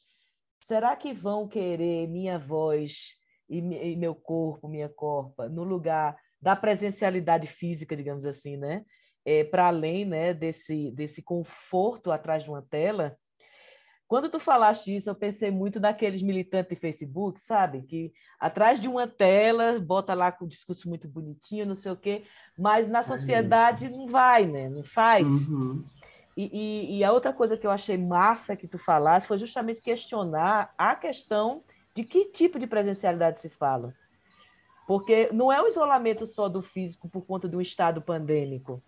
[0.60, 3.16] será que vão querer minha voz
[3.48, 8.84] e, e meu corpo, minha corpa, no lugar da presencialidade física, digamos assim, né?
[9.24, 13.16] É, para além né, desse, desse conforto atrás de uma tela.
[14.08, 17.84] Quando tu falaste isso, eu pensei muito naqueles militantes de Facebook, sabe?
[17.84, 21.96] Que atrás de uma tela, bota lá com o discurso muito bonitinho, não sei o
[21.96, 22.24] quê,
[22.58, 24.68] mas na sociedade não vai, né?
[24.68, 25.26] Não faz.
[25.26, 25.86] Uhum.
[26.36, 29.82] E, e, e, a outra coisa que eu achei massa que tu falasse foi justamente
[29.82, 31.62] questionar a questão
[31.94, 33.94] de que tipo de presencialidade se fala.
[34.92, 38.84] Porque não é o isolamento só do físico por conta do estado pandêmico,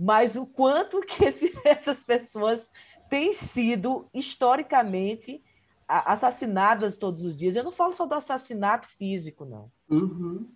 [0.00, 2.70] mas o quanto que esse, essas pessoas
[3.10, 5.44] têm sido historicamente
[5.86, 7.54] assassinadas todos os dias.
[7.54, 9.70] Eu não falo só do assassinato físico, não.
[9.90, 10.48] Uhum.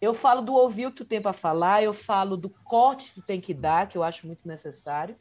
[0.00, 3.20] Eu falo do ouvir o que tu tem para falar, eu falo do corte que
[3.20, 5.14] tu tem que dar, que eu acho muito necessário,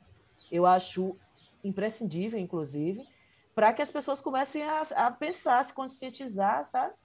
[0.51, 1.16] eu acho
[1.64, 3.08] imprescindível, inclusive,
[3.53, 6.95] para que as pessoas comecem a, a pensar, a se conscientizar, sabe?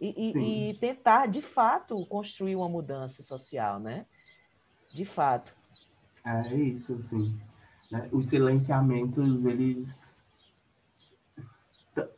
[0.00, 4.06] E, e, tentar, de fato, construir uma mudança social, né?
[4.92, 5.52] De fato.
[6.24, 7.36] É isso, sim.
[7.90, 8.08] Né?
[8.12, 10.18] Os silenciamentos, eles...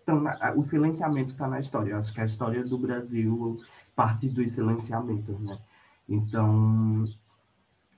[0.04, 0.52] Tão na...
[0.54, 1.92] O silenciamento está na história.
[1.92, 3.60] Eu acho que a história do Brasil
[3.96, 5.58] parte dos silenciamentos, né?
[6.08, 7.04] Então,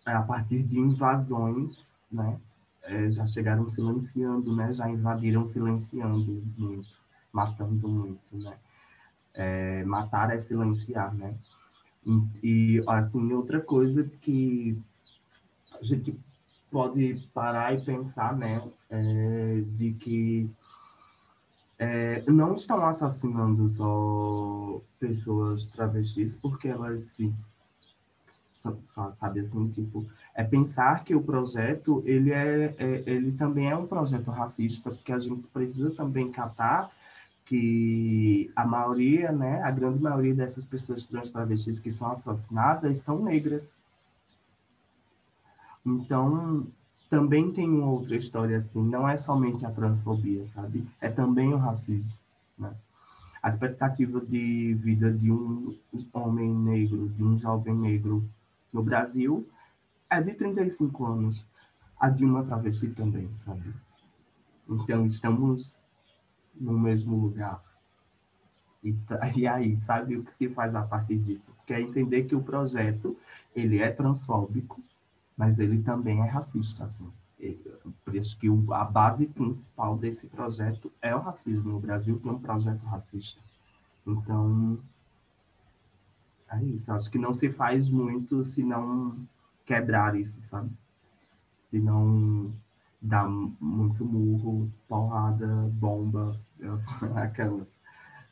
[0.04, 2.40] a partir de invasões, né?
[2.82, 4.72] É, já chegaram silenciando, né?
[4.72, 6.88] Já invadiram silenciando muito,
[7.32, 8.56] matando muito, né?
[9.34, 11.34] É, matar é silenciar, né?
[12.04, 14.76] E, e, assim, outra coisa que
[15.80, 16.14] a gente
[16.70, 20.50] pode parar e pensar, né, é, de que
[21.78, 27.32] é, não estão assassinando só pessoas travestis porque elas se
[29.18, 33.86] sabe assim tipo é pensar que o projeto ele é, é, ele também é um
[33.88, 36.88] projeto racista porque a gente precisa também catar
[37.44, 43.22] que a maioria, né, a grande maioria dessas pessoas trans travestis que são assassinadas são
[43.22, 43.76] negras.
[45.84, 46.66] Então,
[47.10, 50.86] também tem outra história assim, não é somente a transfobia, sabe?
[51.00, 52.14] É também o racismo,
[52.58, 52.72] né?
[53.42, 55.76] A expectativa de vida de um
[56.12, 58.24] homem negro, de um jovem negro
[58.72, 59.46] no Brasil
[60.08, 61.44] é de 35 anos.
[61.98, 63.74] A de uma travesti também, sabe?
[64.68, 65.82] Então, estamos
[66.54, 67.62] no mesmo lugar.
[68.82, 68.94] E,
[69.36, 71.50] e aí, sabe o que se faz a partir disso?
[71.66, 73.16] Quer entender que o projeto,
[73.54, 74.80] ele é transfóbico,
[75.36, 77.10] mas ele também é racista, assim.
[78.04, 81.76] Por isso que a base principal desse projeto é o racismo.
[81.76, 83.40] O Brasil tem um projeto racista.
[84.06, 84.78] Então,
[86.50, 86.92] é isso.
[86.92, 89.16] Acho que não se faz muito se não
[89.66, 90.70] quebrar isso, sabe?
[91.70, 92.52] Se não
[93.02, 96.38] dá muito murro, porrada, bomba,
[97.16, 97.68] aquelas.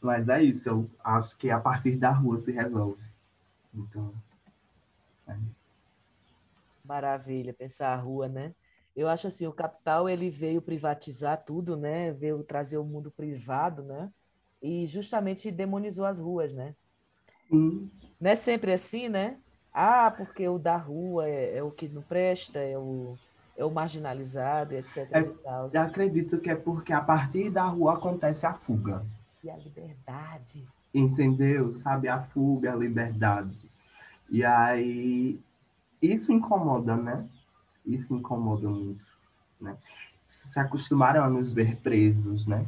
[0.00, 3.02] Mas é isso, eu acho que a partir da rua se resolve.
[3.74, 4.14] Então,
[5.26, 5.70] é isso.
[6.84, 8.54] Maravilha, pensar a rua, né?
[8.96, 12.12] Eu acho assim, o capital ele veio privatizar tudo, né?
[12.12, 14.10] Veio trazer o mundo privado, né?
[14.62, 16.74] E justamente demonizou as ruas, né?
[17.48, 17.90] Sim.
[18.20, 19.38] Não é sempre assim, né?
[19.72, 23.29] Ah, porque o da rua é, é o que não presta, é o é
[23.64, 25.08] o marginalizado, etc.
[25.12, 25.20] É,
[25.72, 29.04] eu acredito que é porque a partir da rua acontece a fuga.
[29.42, 30.66] E a liberdade.
[30.92, 31.72] Entendeu?
[31.72, 33.68] Sabe, a fuga, a liberdade.
[34.28, 35.40] E aí,
[36.00, 37.26] isso incomoda, né?
[37.84, 39.04] Isso incomoda muito,
[39.60, 39.76] né?
[40.22, 42.66] Se acostumaram a nos ver presos, né?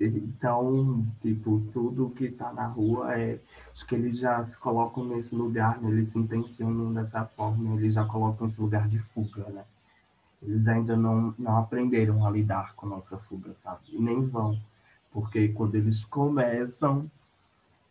[0.00, 3.38] Então, tipo, tudo que está na rua é.
[3.72, 5.90] Acho que eles já se colocam nesse lugar, né?
[5.90, 9.64] eles se intencionam dessa forma, eles já colocam esse lugar de fuga, né?
[10.44, 13.80] Eles ainda não, não aprenderam a lidar com nossa fuga, sabe?
[13.88, 14.58] E nem vão.
[15.10, 17.10] Porque quando eles começam,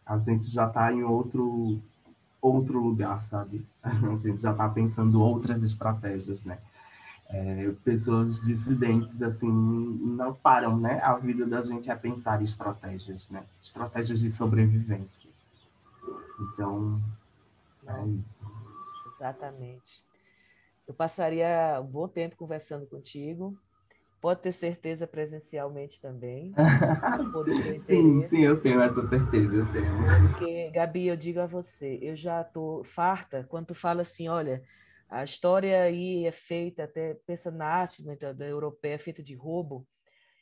[0.05, 1.81] a gente já está em outro,
[2.41, 3.65] outro lugar, sabe?
[3.83, 6.59] A gente já está pensando outras estratégias, né?
[7.29, 10.99] É, pessoas dissidentes, assim, não param, né?
[11.01, 13.43] A vida da gente é pensar estratégias, né?
[13.61, 15.29] Estratégias de sobrevivência.
[16.39, 17.01] Então,
[17.87, 18.45] é isso.
[19.15, 20.03] Exatamente.
[20.87, 23.57] Eu passaria um bom tempo conversando contigo.
[24.21, 26.53] Pode ter certeza presencialmente também.
[27.77, 30.29] sim, sim, eu tenho essa certeza, eu tenho.
[30.29, 34.63] Porque, Gabi, eu digo a você, eu já estou farta quando tu fala assim, olha,
[35.09, 38.03] a história aí é feita, até pensa na arte
[38.33, 39.85] da europeia, é feita de roubo.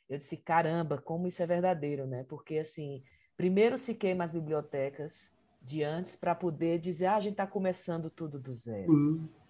[0.10, 2.26] Eu disse, caramba, como isso é verdadeiro, né?
[2.28, 3.04] Porque, assim,
[3.36, 8.10] primeiro se queima as bibliotecas de antes para poder dizer, ah, a gente está começando
[8.10, 8.92] tudo do zero.
[8.92, 9.41] Sim.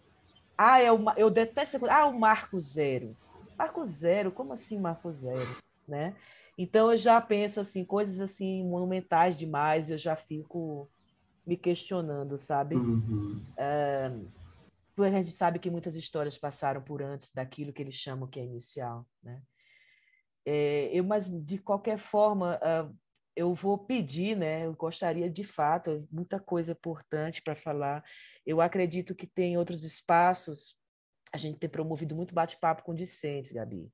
[0.64, 1.84] Ah, é o, eu detesto.
[1.89, 3.18] Ah, o Marco Zero.
[3.57, 5.57] Marco Zero, como assim Marco Zero?
[5.88, 6.16] Né?
[6.55, 10.88] Então eu já penso assim, coisas assim monumentais demais, eu já fico
[11.47, 12.76] me questionando, sabe?
[12.76, 13.43] Uhum.
[13.57, 14.12] É,
[14.99, 18.45] a gente sabe que muitas histórias passaram por antes daquilo que eles chamam que é
[18.45, 19.41] inicial, né?
[20.45, 22.95] É, eu, mas de qualquer forma, uh,
[23.41, 24.65] eu vou pedir, né?
[24.65, 28.03] Eu gostaria de fato, muita coisa importante para falar.
[28.45, 30.75] Eu acredito que tem outros espaços.
[31.33, 33.91] A gente tem promovido muito bate-papo com discentes, Gabi.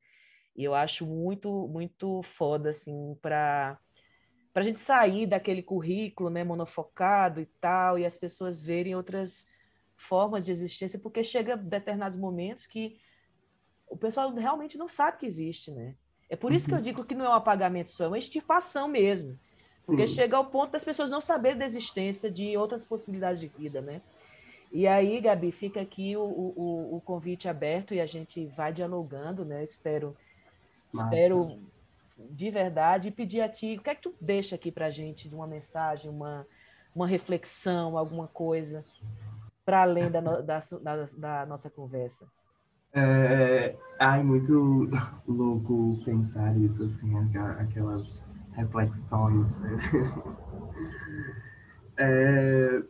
[0.55, 3.79] E eu acho muito, muito foda, assim, para
[4.53, 9.45] a gente sair daquele currículo né, monofocado e tal, e as pessoas verem outras
[9.95, 12.99] formas de existência, porque chega determinados momentos que
[13.87, 15.95] o pessoal realmente não sabe que existe, né?
[16.30, 16.84] É por isso que eu uhum.
[16.84, 19.38] digo que não é um apagamento só, é uma extirpação mesmo.
[19.86, 20.15] Porque Sim.
[20.15, 24.01] chega ao ponto das pessoas não saberem da existência de outras possibilidades de vida, né?
[24.71, 29.45] E aí, Gabi, fica aqui o, o, o convite aberto e a gente vai dialogando,
[29.45, 29.63] né?
[29.63, 30.13] Espero,
[30.93, 31.57] espero
[32.17, 35.30] de verdade pedir a ti, o que é que tu deixa aqui para a gente
[35.30, 36.45] de uma mensagem, uma,
[36.93, 38.84] uma reflexão, alguma coisa,
[39.63, 42.28] para além da, no, da, da, da, nossa conversa?
[42.99, 44.89] É, ai, muito
[45.27, 47.15] louco pensar isso, assim,
[47.59, 48.23] aquelas
[48.53, 49.61] reflexões.
[51.99, 52.83] É,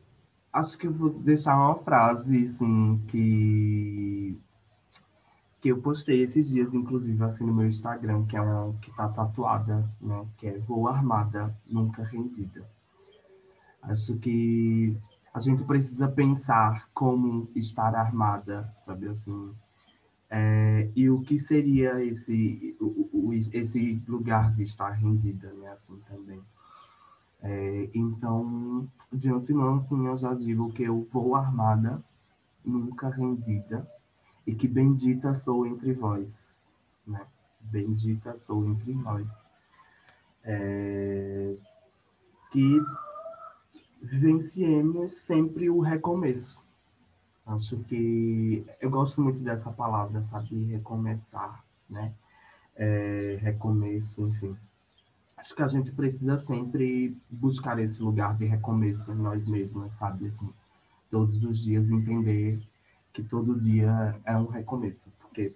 [0.52, 4.38] acho que eu vou deixar uma frase, assim, que
[5.62, 9.08] que eu postei esses dias, inclusive, assim, no meu Instagram, que é uma que tá
[9.08, 10.26] tatuada, né?
[10.38, 12.70] Que é Vou Armada, Nunca Rendida.
[13.82, 14.98] Acho que
[15.34, 19.56] a gente precisa pensar como estar armada, sabe, assim.
[20.30, 25.98] É, e o que seria esse, o, o, esse lugar de estar rendida, né, assim,
[26.08, 26.42] também.
[27.42, 32.04] É, então, de antemão, assim, eu já digo que eu vou armada,
[32.66, 33.90] nunca rendida,
[34.46, 36.62] e que bendita sou entre vós,
[37.06, 37.26] né?
[37.60, 39.32] Bendita sou entre vós.
[40.44, 41.56] É,
[42.52, 42.82] que
[44.02, 46.60] vivenciemos sempre o recomeço.
[47.48, 50.66] Acho que eu gosto muito dessa palavra, sabe?
[50.66, 52.14] Recomeçar, né?
[52.76, 54.56] É, recomeço, enfim
[55.38, 60.28] acho que a gente precisa sempre buscar esse lugar de recomeço em nós mesmos, sabe?
[60.28, 60.52] Assim,
[61.10, 62.60] todos os dias entender
[63.14, 65.56] que todo dia é um recomeço, porque,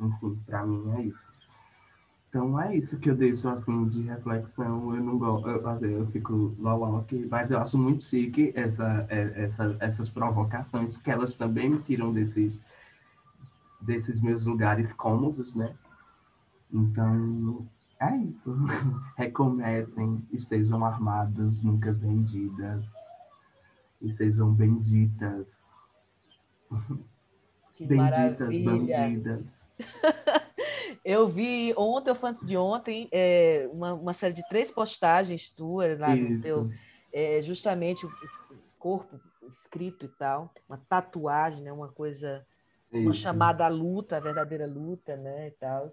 [0.00, 1.30] enfim, para mim é isso.
[2.32, 4.96] Então é isso que eu deixo assim de reflexão.
[4.96, 9.76] Eu não gosto, eu, eu fico loloque, mas eu acho muito chique essa, é, essa,
[9.78, 12.62] essas provocações que elas também me tiram desses
[13.78, 15.74] desses meus lugares cômodos, né?
[16.72, 17.68] Então
[18.00, 18.50] é isso.
[19.14, 22.82] Recomecem, estejam armados, nunca rendidas.
[24.00, 25.54] E sejam benditas.
[27.76, 28.70] Que benditas, maravilha.
[28.70, 29.44] bandidas.
[31.04, 35.98] Eu vi ontem, ou antes de ontem, é, uma, uma, série de três postagens tuas
[35.98, 36.32] lá Isso.
[36.32, 36.70] no teu,
[37.12, 38.12] é, justamente o
[38.78, 42.46] corpo escrito e tal, uma tatuagem, né, uma coisa,
[42.92, 43.02] Isso.
[43.02, 45.88] uma chamada à luta, a verdadeira luta, né, e tal.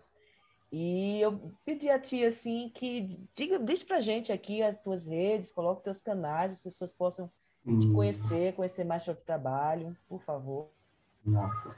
[0.71, 5.51] E eu pedi a ti assim que diga, diz pra gente aqui as tuas redes,
[5.51, 7.29] coloque teus canais, as pessoas possam
[7.79, 10.69] te conhecer, conhecer mais sobre o trabalho, por favor.
[11.25, 11.75] Nossa.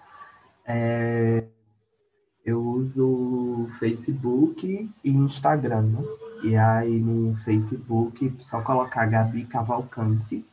[0.66, 1.46] É,
[2.46, 6.04] eu uso Facebook e Instagram, né?
[6.44, 10.46] E aí no Facebook, só colocar Gabi Cavalcante,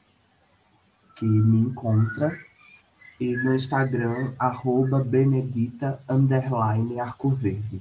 [1.16, 2.36] que me encontra.
[3.20, 7.80] E no Instagram, arroba Benedita, underline, Arco Verde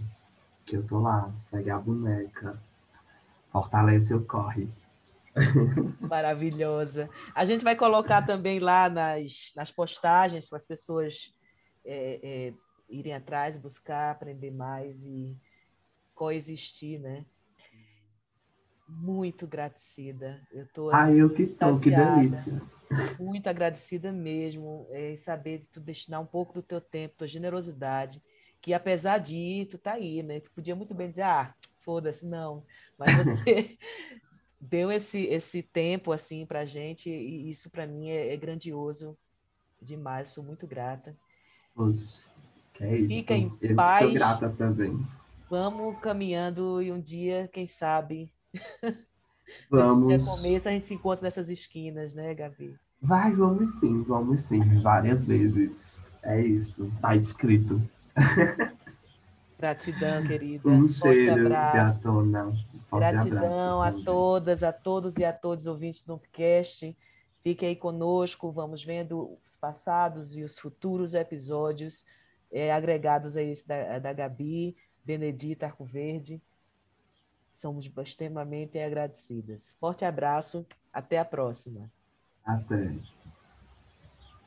[0.68, 2.60] que eu tô lá, segue a boneca,
[3.50, 4.68] Fortalece o corre.
[6.02, 7.10] Maravilhosa.
[7.34, 11.34] A gente vai colocar também lá nas, nas postagens para as pessoas
[11.86, 12.54] é, é,
[12.90, 15.38] irem atrás, buscar, aprender mais e
[16.14, 17.26] coexistir, né?
[18.88, 20.42] Muito agradecida.
[20.52, 22.62] Eu tô, assim, Ai, eu que tô, que delícia.
[23.20, 27.28] Muito agradecida mesmo é, em saber de tu destinar um pouco do teu tempo, tua
[27.28, 28.24] generosidade,
[28.62, 30.40] que apesar de tu tá aí, né?
[30.40, 32.66] Tu podia muito bem dizer, ah, foda-se, não.
[32.98, 33.78] Mas você
[34.60, 39.18] deu esse, esse tempo assim para gente e isso para mim é, é, grandioso
[39.82, 40.30] demais.
[40.30, 41.16] Sou muito grata.
[41.74, 42.37] Que
[42.80, 43.08] é isso.
[43.08, 44.06] Fica em Eu paz.
[44.06, 45.06] Estou grata também.
[45.50, 48.30] Vamos caminhando e um dia, quem sabe,
[49.72, 50.26] vamos.
[50.26, 52.76] começa a gente se encontra nessas esquinas, né, Gabi?
[53.02, 56.14] Vai, vamos sim, vamos sim, várias vezes.
[56.22, 57.82] É isso, tá escrito.
[59.58, 60.68] Gratidão, querida.
[60.68, 62.54] Um cheiro, gatona.
[62.92, 66.96] Gratidão a todas, a todos e a todos ouvintes do podcast.
[67.42, 72.06] Fiquem aí conosco, vamos vendo os passados e os futuros episódios
[72.52, 76.42] é, agregados a esse da, da Gabi, Benedita Arcoverde.
[77.52, 79.74] Somos extremamente agradecidas.
[79.80, 81.90] Forte abraço, até a próxima.
[82.46, 82.94] Até.